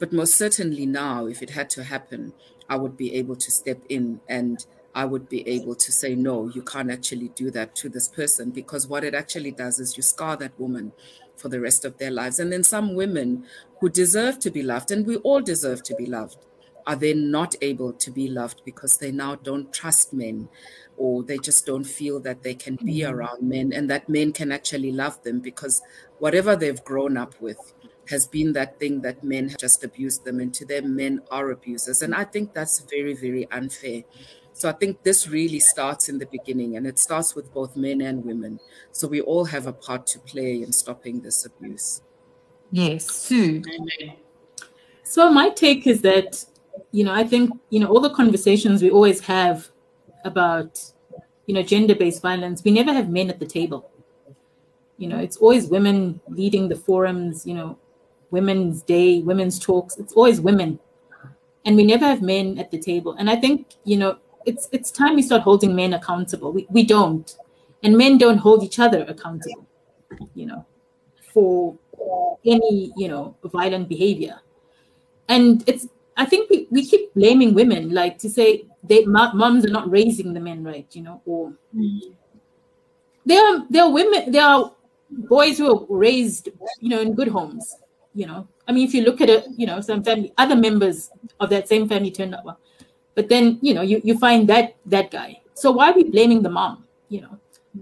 [0.00, 2.32] But most certainly now, if it had to happen,
[2.68, 4.64] I would be able to step in and
[4.98, 8.50] I would be able to say, no, you can't actually do that to this person
[8.50, 10.90] because what it actually does is you scar that woman
[11.36, 12.40] for the rest of their lives.
[12.40, 13.44] And then some women
[13.78, 16.38] who deserve to be loved, and we all deserve to be loved,
[16.84, 20.48] are then not able to be loved because they now don't trust men
[20.96, 23.14] or they just don't feel that they can be mm-hmm.
[23.14, 25.80] around men and that men can actually love them because
[26.18, 27.72] whatever they've grown up with
[28.08, 31.50] has been that thing that men have just abused them and to them men are
[31.50, 34.02] abusers and i think that's very very unfair
[34.58, 38.00] so i think this really starts in the beginning and it starts with both men
[38.00, 38.58] and women.
[38.90, 42.02] So we all have a part to play in stopping this abuse.
[42.72, 43.62] Yes sue.
[45.04, 46.44] So my take is that
[46.90, 49.68] you know i think you know all the conversations we always have
[50.24, 50.72] about
[51.46, 53.88] you know gender-based violence we never have men at the table.
[54.96, 57.78] You know it's always women leading the forums you know
[58.32, 60.80] women's day women's talks it's always women.
[61.64, 63.12] And we never have men at the table.
[63.20, 66.52] And i think you know it's it's time we start holding men accountable.
[66.52, 67.36] We, we don't.
[67.82, 69.66] And men don't hold each other accountable
[70.34, 70.64] you know
[71.32, 71.76] for
[72.44, 74.40] any you know violent behavior.
[75.28, 75.86] And it's
[76.16, 80.32] i think we, we keep blaming women like to say they moms are not raising
[80.34, 81.52] the men right you know or
[83.24, 84.72] there are there are women there are
[85.10, 86.48] boys who are raised
[86.80, 87.76] you know in good homes
[88.14, 88.48] you know.
[88.66, 91.10] I mean if you look at it you know some family other members
[91.40, 92.58] of that same family turned out well
[93.18, 96.40] but then you know you, you find that that guy so why are we blaming
[96.42, 97.34] the mom you know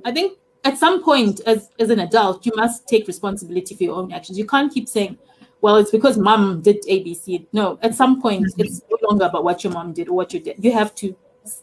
[0.04, 3.96] i think at some point as as an adult you must take responsibility for your
[3.96, 5.18] own actions you can't keep saying
[5.60, 7.46] well, it's because mom did ABC.
[7.52, 8.60] No, at some point, mm-hmm.
[8.60, 10.62] it's no longer about what your mom did or what you did.
[10.62, 11.16] You have to,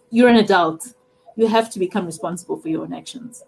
[0.10, 0.94] you're an adult.
[1.36, 3.44] You have to become responsible for your own actions.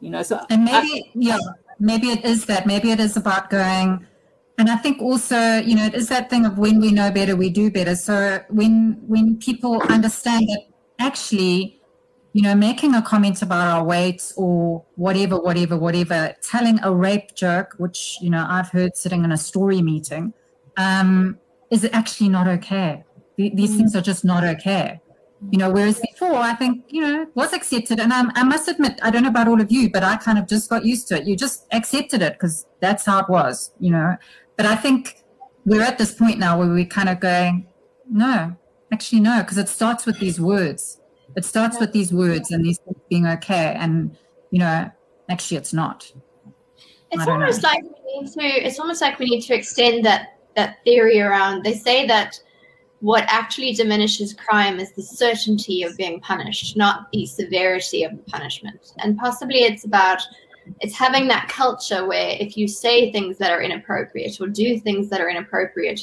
[0.00, 0.44] You know, so.
[0.50, 1.38] And maybe, I, yeah,
[1.78, 2.66] maybe it is that.
[2.66, 4.06] Maybe it is about going,
[4.58, 7.36] and I think also, you know, it is that thing of when we know better,
[7.36, 7.94] we do better.
[7.94, 10.62] So when when people understand that
[10.98, 11.76] actually
[12.36, 17.34] you know, making a comment about our weight or whatever, whatever, whatever, telling a rape
[17.34, 20.34] joke, which, you know, I've heard sitting in a story meeting,
[20.76, 21.38] um,
[21.70, 23.04] is actually not okay.
[23.38, 25.00] These things are just not okay.
[25.50, 28.00] You know, whereas before, I think, you know, was accepted.
[28.00, 30.38] And I, I must admit, I don't know about all of you, but I kind
[30.38, 31.26] of just got used to it.
[31.26, 34.14] You just accepted it because that's how it was, you know.
[34.56, 35.22] But I think
[35.64, 37.66] we're at this point now where we're kind of going,
[38.10, 38.56] no,
[38.92, 41.00] actually, no, because it starts with these words
[41.36, 44.16] it starts with these words and these things being okay, and
[44.50, 44.90] you know,
[45.28, 46.10] actually, it's not.
[47.10, 47.68] It's almost know.
[47.68, 48.66] like we need to.
[48.66, 51.62] It's almost like we need to extend that that theory around.
[51.62, 52.40] They say that
[53.00, 58.22] what actually diminishes crime is the certainty of being punished, not the severity of the
[58.30, 58.94] punishment.
[58.98, 60.22] And possibly it's about
[60.80, 65.08] it's having that culture where if you say things that are inappropriate or do things
[65.10, 66.00] that are inappropriate,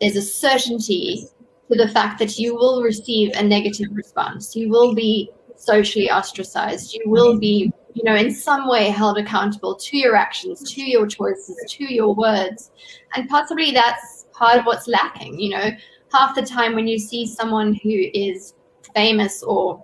[0.00, 1.26] there's a certainty
[1.70, 4.54] to the fact that you will receive a negative response.
[4.54, 6.94] You will be socially ostracized.
[6.94, 11.06] You will be, you know, in some way held accountable to your actions, to your
[11.06, 12.70] choices, to your words.
[13.14, 15.40] And possibly that's part of what's lacking.
[15.40, 15.70] You know,
[16.12, 18.54] half the time when you see someone who is
[18.94, 19.82] famous or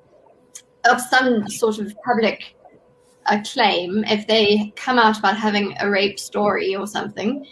[0.85, 2.57] of some sort of public
[3.27, 7.47] acclaim, if they come out about having a rape story or something,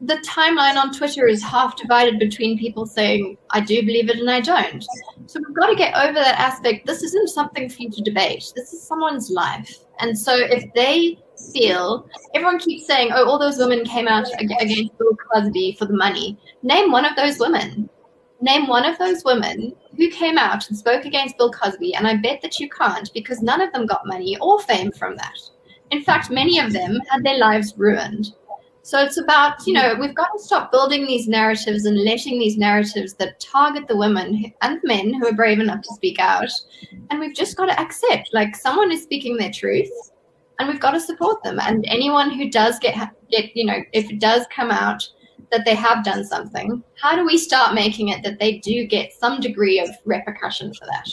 [0.00, 4.30] the timeline on Twitter is half divided between people saying, I do believe it and
[4.30, 4.84] I don't.
[5.26, 6.86] So we've got to get over that aspect.
[6.86, 8.44] This isn't something for you to debate.
[8.54, 9.78] This is someone's life.
[10.00, 11.18] And so if they
[11.52, 15.96] feel, everyone keeps saying, oh, all those women came out against Bill Cosby for the
[15.96, 16.36] money.
[16.62, 17.88] Name one of those women.
[18.40, 21.94] Name one of those women who came out and spoke against Bill Cosby.
[21.94, 25.16] And I bet that you can't because none of them got money or fame from
[25.16, 25.38] that.
[25.90, 28.34] In fact, many of them had their lives ruined
[28.84, 32.58] so it's about, you know, we've got to stop building these narratives and letting these
[32.58, 36.50] narratives that target the women and men who are brave enough to speak out.
[37.08, 39.90] And we've just got to accept, like, someone is speaking their truth
[40.58, 41.58] and we've got to support them.
[41.60, 42.94] And anyone who does get,
[43.30, 45.02] get you know, if it does come out
[45.50, 49.12] that they have done something, how do we start making it that they do get
[49.12, 51.08] some degree of repercussion for that?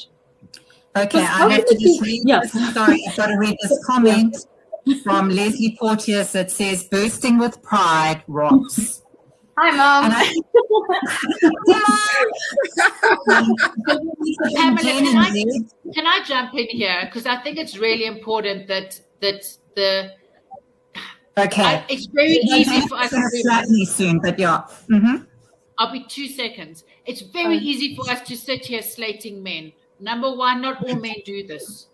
[0.96, 2.22] Okay, I have to just read.
[2.26, 2.42] Yeah.
[2.44, 4.36] Sorry, I've got to read this comment
[5.04, 9.04] from Leslie Porteous that says, bursting with pride rocks.
[9.58, 10.12] Hi, Mom.
[10.12, 10.42] I,
[14.56, 15.32] Pamela, can I,
[15.94, 17.04] can I jump in here?
[17.06, 20.14] Because I think it's really important that that the
[21.46, 21.64] Okay.
[21.64, 24.64] I, it's very easy for us to slightly soon, but yeah.
[24.90, 25.24] Mm-hmm.
[25.78, 26.84] I'll be two seconds.
[27.06, 29.72] It's very easy for us to sit here slating men.
[30.00, 31.88] Number one, not all men do this.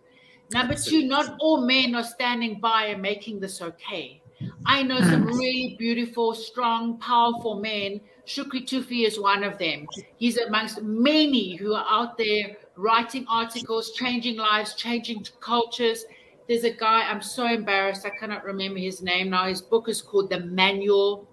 [0.52, 4.22] Number two, not all men are standing by and making this okay.
[4.66, 8.02] I know some really beautiful, strong, powerful men.
[8.26, 9.88] Shukri Tufi is one of them.
[10.18, 16.06] He's amongst many who are out there writing articles, changing lives, changing cultures.
[16.48, 19.48] There's a guy, I'm so embarrassed, I cannot remember his name now.
[19.48, 21.28] His book is called The Manual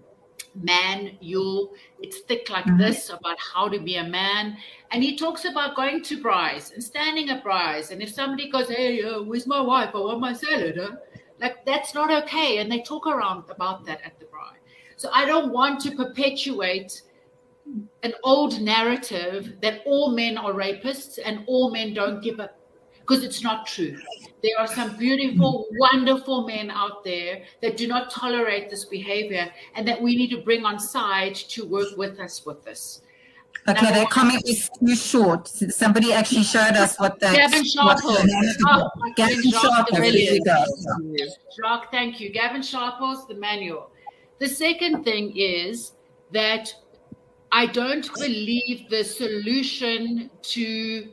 [0.55, 1.73] Manual.
[2.01, 2.77] It's thick like Mhm.
[2.77, 4.57] this about how to be a man.
[4.91, 7.91] And he talks about going to braais and standing at braais.
[7.91, 9.91] And if somebody goes, Hey, uh, where's my wife?
[9.93, 10.77] I want my salad.
[10.77, 10.95] Huh?
[11.39, 12.59] Like, that's not okay.
[12.59, 14.55] And they talk around about that at the braai.
[14.95, 17.01] So I don't want to perpetuate
[18.03, 22.57] an old narrative that all men are rapists and all men don't give up
[23.07, 23.95] because it's not true.
[24.41, 29.87] There are some beautiful, wonderful men out there that do not tolerate this behavior and
[29.87, 33.01] that we need to bring on side to work with us with this.
[33.67, 35.47] Okay, Number that comment is too short.
[35.47, 37.19] Somebody actually showed us what.
[37.19, 38.01] Gavin Sharple.
[38.03, 40.45] Oh, the Oh, Gavin friend Jacques you Brilliant.
[40.45, 40.63] go.
[41.55, 42.29] Jacques, thank you.
[42.31, 43.89] Gavin Sharples, the manual.
[44.39, 45.93] The second thing is
[46.31, 46.73] that
[47.51, 51.07] I don't believe the solution to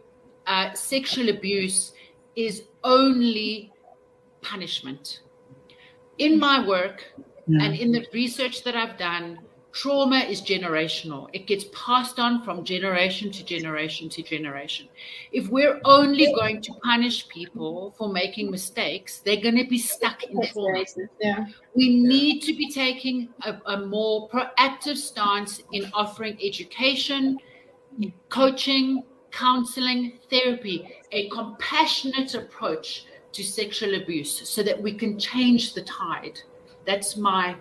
[0.46, 1.92] uh, sexual abuse
[2.36, 3.72] is only
[4.40, 5.20] punishment.
[6.18, 7.04] In my work
[7.48, 9.38] and in the research that I've done,
[9.72, 11.28] trauma is generational.
[11.32, 14.88] It gets passed on from generation to generation to generation.
[15.32, 20.22] If we're only going to punish people for making mistakes, they're going to be stuck
[20.24, 20.84] in trauma.
[21.20, 21.46] Yeah.
[21.74, 27.38] We need to be taking a, a more proactive stance in offering education,
[28.28, 35.82] coaching, counseling, therapy, a compassionate approach to sexual abuse so that we can change the
[35.82, 36.38] tide.
[36.86, 37.56] That's my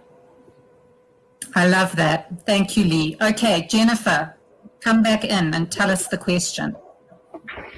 [1.56, 2.46] I love that.
[2.46, 3.18] Thank you, Lee.
[3.22, 4.36] Okay, Jennifer,
[4.80, 6.76] come back in and tell us the question.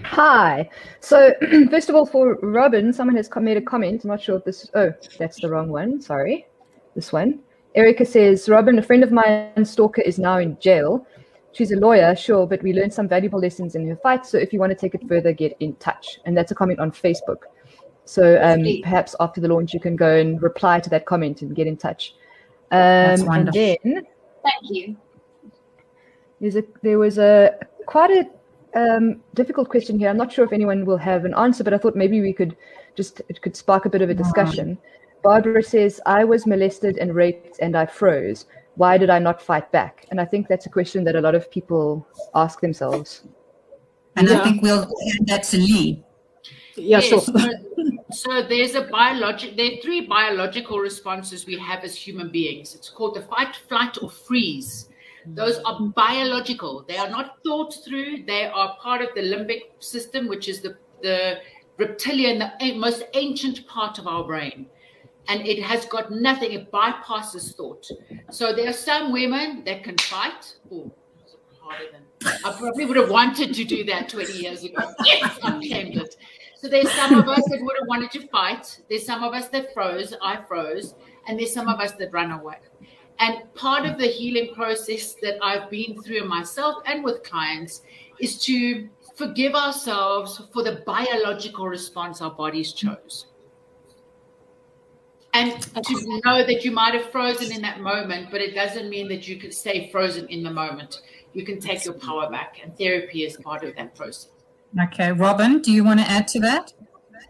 [0.03, 0.69] Hi.
[0.99, 1.33] So,
[1.71, 4.03] first of all, for Robin, someone has made a comment.
[4.03, 4.69] I'm not sure if this.
[4.75, 6.01] Oh, that's the wrong one.
[6.01, 6.45] Sorry.
[6.95, 7.39] This one.
[7.75, 11.07] Erica says, Robin, a friend of mine, Stalker, is now in jail.
[11.53, 14.25] She's a lawyer, sure, but we learned some valuable lessons in her fight.
[14.25, 16.19] So, if you want to take it further, get in touch.
[16.25, 17.43] And that's a comment on Facebook.
[18.05, 21.55] So, um, perhaps after the launch, you can go and reply to that comment and
[21.55, 22.15] get in touch.
[22.71, 23.77] Um, That's and wonderful.
[23.83, 24.07] then
[24.43, 24.97] Thank you.
[26.41, 28.25] there's a there was a quite a
[28.75, 30.09] um, difficult question here.
[30.09, 32.57] I'm not sure if anyone will have an answer, but I thought maybe we could
[32.95, 34.79] just it could spark a bit of a discussion.
[35.23, 38.45] Barbara says, "I was molested and raped, and I froze.
[38.75, 41.35] Why did I not fight back?" And I think that's a question that a lot
[41.35, 43.23] of people ask themselves.
[44.15, 46.03] And I think we'll hand that to Lee.
[46.75, 47.21] Yeah, Yes, sure.
[47.21, 47.33] so,
[48.11, 49.55] so there's a biologic.
[49.57, 52.73] There are three biological responses we have as human beings.
[52.75, 54.89] It's called the fight, flight, or freeze.
[55.25, 56.83] Those are biological.
[56.87, 58.25] They are not thought through.
[58.25, 61.39] They are part of the limbic system, which is the the
[61.77, 64.67] reptilian, the most ancient part of our brain,
[65.27, 66.51] and it has got nothing.
[66.51, 67.87] It bypasses thought.
[68.31, 70.55] So there are some women that can fight.
[70.71, 70.91] Oh,
[71.59, 72.01] harder than
[72.45, 74.93] I probably would have wanted to do that 20 years ago.
[75.05, 76.15] Yes, I claimed it.
[76.57, 78.79] So there's some of us that would have wanted to fight.
[78.89, 80.13] There's some of us that froze.
[80.21, 80.95] I froze.
[81.27, 82.57] And there's some of us that run away.
[83.19, 87.81] And part of the healing process that I've been through myself and with clients
[88.19, 93.27] is to forgive ourselves for the biological response our bodies chose.
[95.33, 99.07] And to know that you might have frozen in that moment, but it doesn't mean
[99.07, 101.01] that you can stay frozen in the moment.
[101.33, 104.29] You can take your power back, and therapy is part of that process.
[104.79, 106.73] Okay, Robin, do you want to add to that?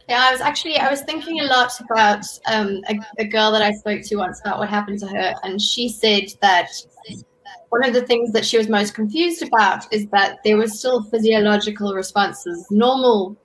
[0.10, 3.62] Yeah, I was actually I was thinking a lot about um, a, a girl that
[3.62, 6.70] I spoke to once about what happened to her, and she said that
[7.70, 11.04] one of the things that she was most confused about is that there were still
[11.04, 13.38] physiological responses, normal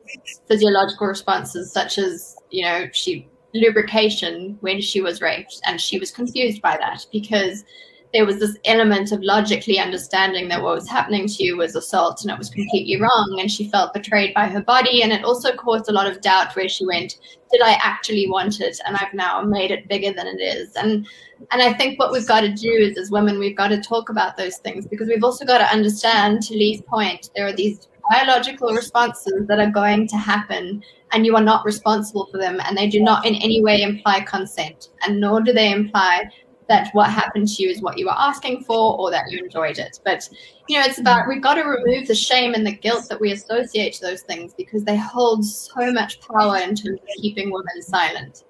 [0.48, 6.10] physiological responses, such as you know she lubrication when she was raped, and she was
[6.10, 7.64] confused by that because
[8.12, 12.22] there was this element of logically understanding that what was happening to you was assault
[12.22, 15.54] and it was completely wrong and she felt betrayed by her body and it also
[15.54, 17.18] caused a lot of doubt where she went
[17.50, 18.78] did i actually want it?
[18.86, 20.74] And i've now made it bigger than it is.
[20.76, 21.06] And
[21.50, 24.08] and i think what we've got to do is as women we've got to talk
[24.08, 27.88] about those things because we've also got to understand to lee's point there are these
[28.10, 30.82] biological responses that are going to happen
[31.12, 34.20] and you are not responsible for them and they do not in any way imply
[34.20, 36.28] consent and nor do they imply
[36.68, 39.78] that what happened to you is what you were asking for or that you enjoyed
[39.78, 39.98] it.
[40.04, 40.28] But,
[40.68, 43.32] you know, it's about we've got to remove the shame and the guilt that we
[43.32, 47.82] associate to those things because they hold so much power in terms of keeping women
[47.82, 48.44] silent.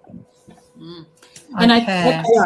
[0.77, 1.07] Mm.
[1.59, 2.45] And I think yeah,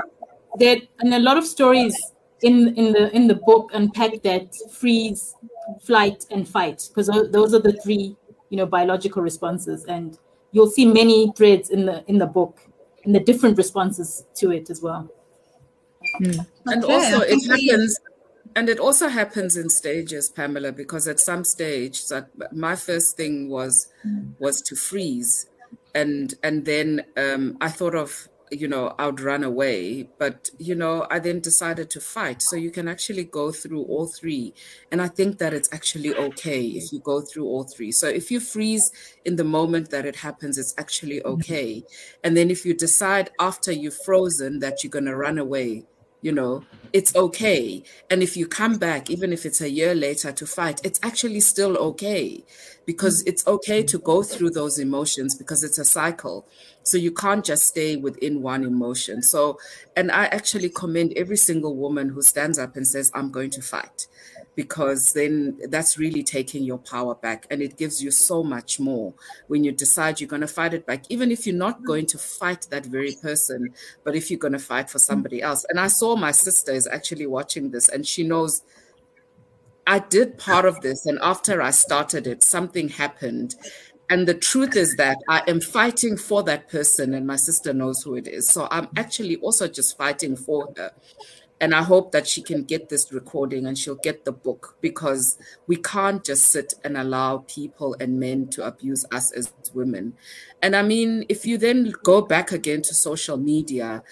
[0.59, 1.97] that and a lot of stories
[2.43, 5.35] in in the in the book unpack that freeze,
[5.83, 8.17] flight, and fight because those are the three
[8.51, 10.19] you know biological responses, and
[10.53, 12.61] you'll see many threads in the in the book
[13.05, 15.11] and the different responses to it as well.
[16.21, 16.47] Mm.
[16.67, 16.95] And okay.
[16.95, 17.99] also, it happens,
[18.55, 20.73] and it also happens in stages, Pamela.
[20.73, 23.89] Because at some stage, that my first thing was
[24.39, 25.47] was to freeze,
[25.95, 30.09] and and then um, I thought of you know, I would run away.
[30.19, 32.43] But, you know, I then decided to fight.
[32.43, 34.55] So you can actually go through all three.
[34.91, 37.93] And I think that it's actually okay if you go through all three.
[37.93, 38.93] So if you freeze
[39.25, 41.41] in the moment that it happens, it's actually mm-hmm.
[41.41, 41.85] okay.
[42.23, 45.85] And then if you decide after you've frozen that you're going to run away,
[46.21, 47.83] you know, it's okay.
[48.11, 51.41] And if you come back, even if it's a year later to fight, it's actually
[51.41, 52.45] still okay
[52.87, 53.29] because mm.
[53.29, 56.47] it's okay to go through those emotions because it's a cycle.
[56.83, 59.23] So you can't just stay within one emotion.
[59.23, 59.59] So,
[59.97, 63.63] and I actually commend every single woman who stands up and says, I'm going to
[63.63, 64.07] fight,
[64.55, 67.47] because then that's really taking your power back.
[67.51, 69.15] And it gives you so much more
[69.49, 72.19] when you decide you're going to fight it back, even if you're not going to
[72.19, 73.75] fight that very person,
[74.05, 75.65] but if you're going to fight for somebody else.
[75.69, 78.63] And I saw my sister is actually watching this and she knows
[79.87, 83.57] I did part of this, and after I started it, something happened.
[84.11, 88.03] And the truth is that I am fighting for that person, and my sister knows
[88.03, 88.49] who it is.
[88.49, 90.93] So I'm actually also just fighting for her.
[91.63, 95.39] And I hope that she can get this recording and she'll get the book because
[95.69, 100.15] we can't just sit and allow people and men to abuse us as women.
[100.61, 104.03] And I mean, if you then go back again to social media,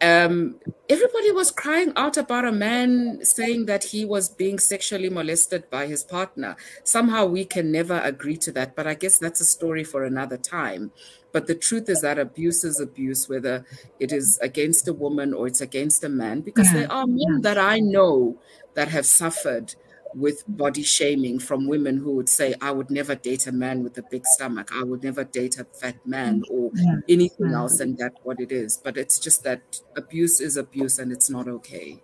[0.00, 0.56] um,
[0.88, 5.86] everybody was crying out about a man saying that he was being sexually molested by
[5.86, 6.56] his partner.
[6.84, 10.36] Somehow we can never agree to that, but I guess that's a story for another
[10.36, 10.90] time.
[11.32, 13.64] But the truth is that abuse is abuse, whether
[14.00, 16.80] it is against a woman or it's against a man, because yeah.
[16.80, 18.38] there are men that I know
[18.74, 19.74] that have suffered
[20.14, 23.98] with body shaming from women who would say, I would never date a man with
[23.98, 24.70] a big stomach.
[24.74, 26.50] I would never date a fat man mm.
[26.50, 26.96] or yeah.
[27.08, 27.58] anything yeah.
[27.58, 27.80] else.
[27.80, 28.78] And that's what it is.
[28.82, 32.02] But it's just that abuse is abuse and it's not okay.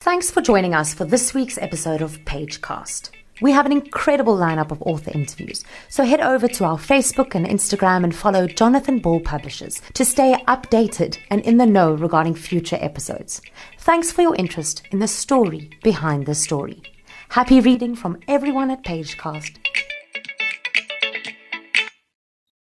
[0.00, 3.10] Thanks for joining us for this week's episode of Pagecast.
[3.40, 7.46] We have an incredible lineup of author interviews, so head over to our Facebook and
[7.46, 12.78] Instagram and follow Jonathan Ball Publishers to stay updated and in the know regarding future
[12.80, 13.40] episodes.
[13.78, 16.82] Thanks for your interest in the story behind the story.
[17.28, 19.56] Happy reading from everyone at Pagecast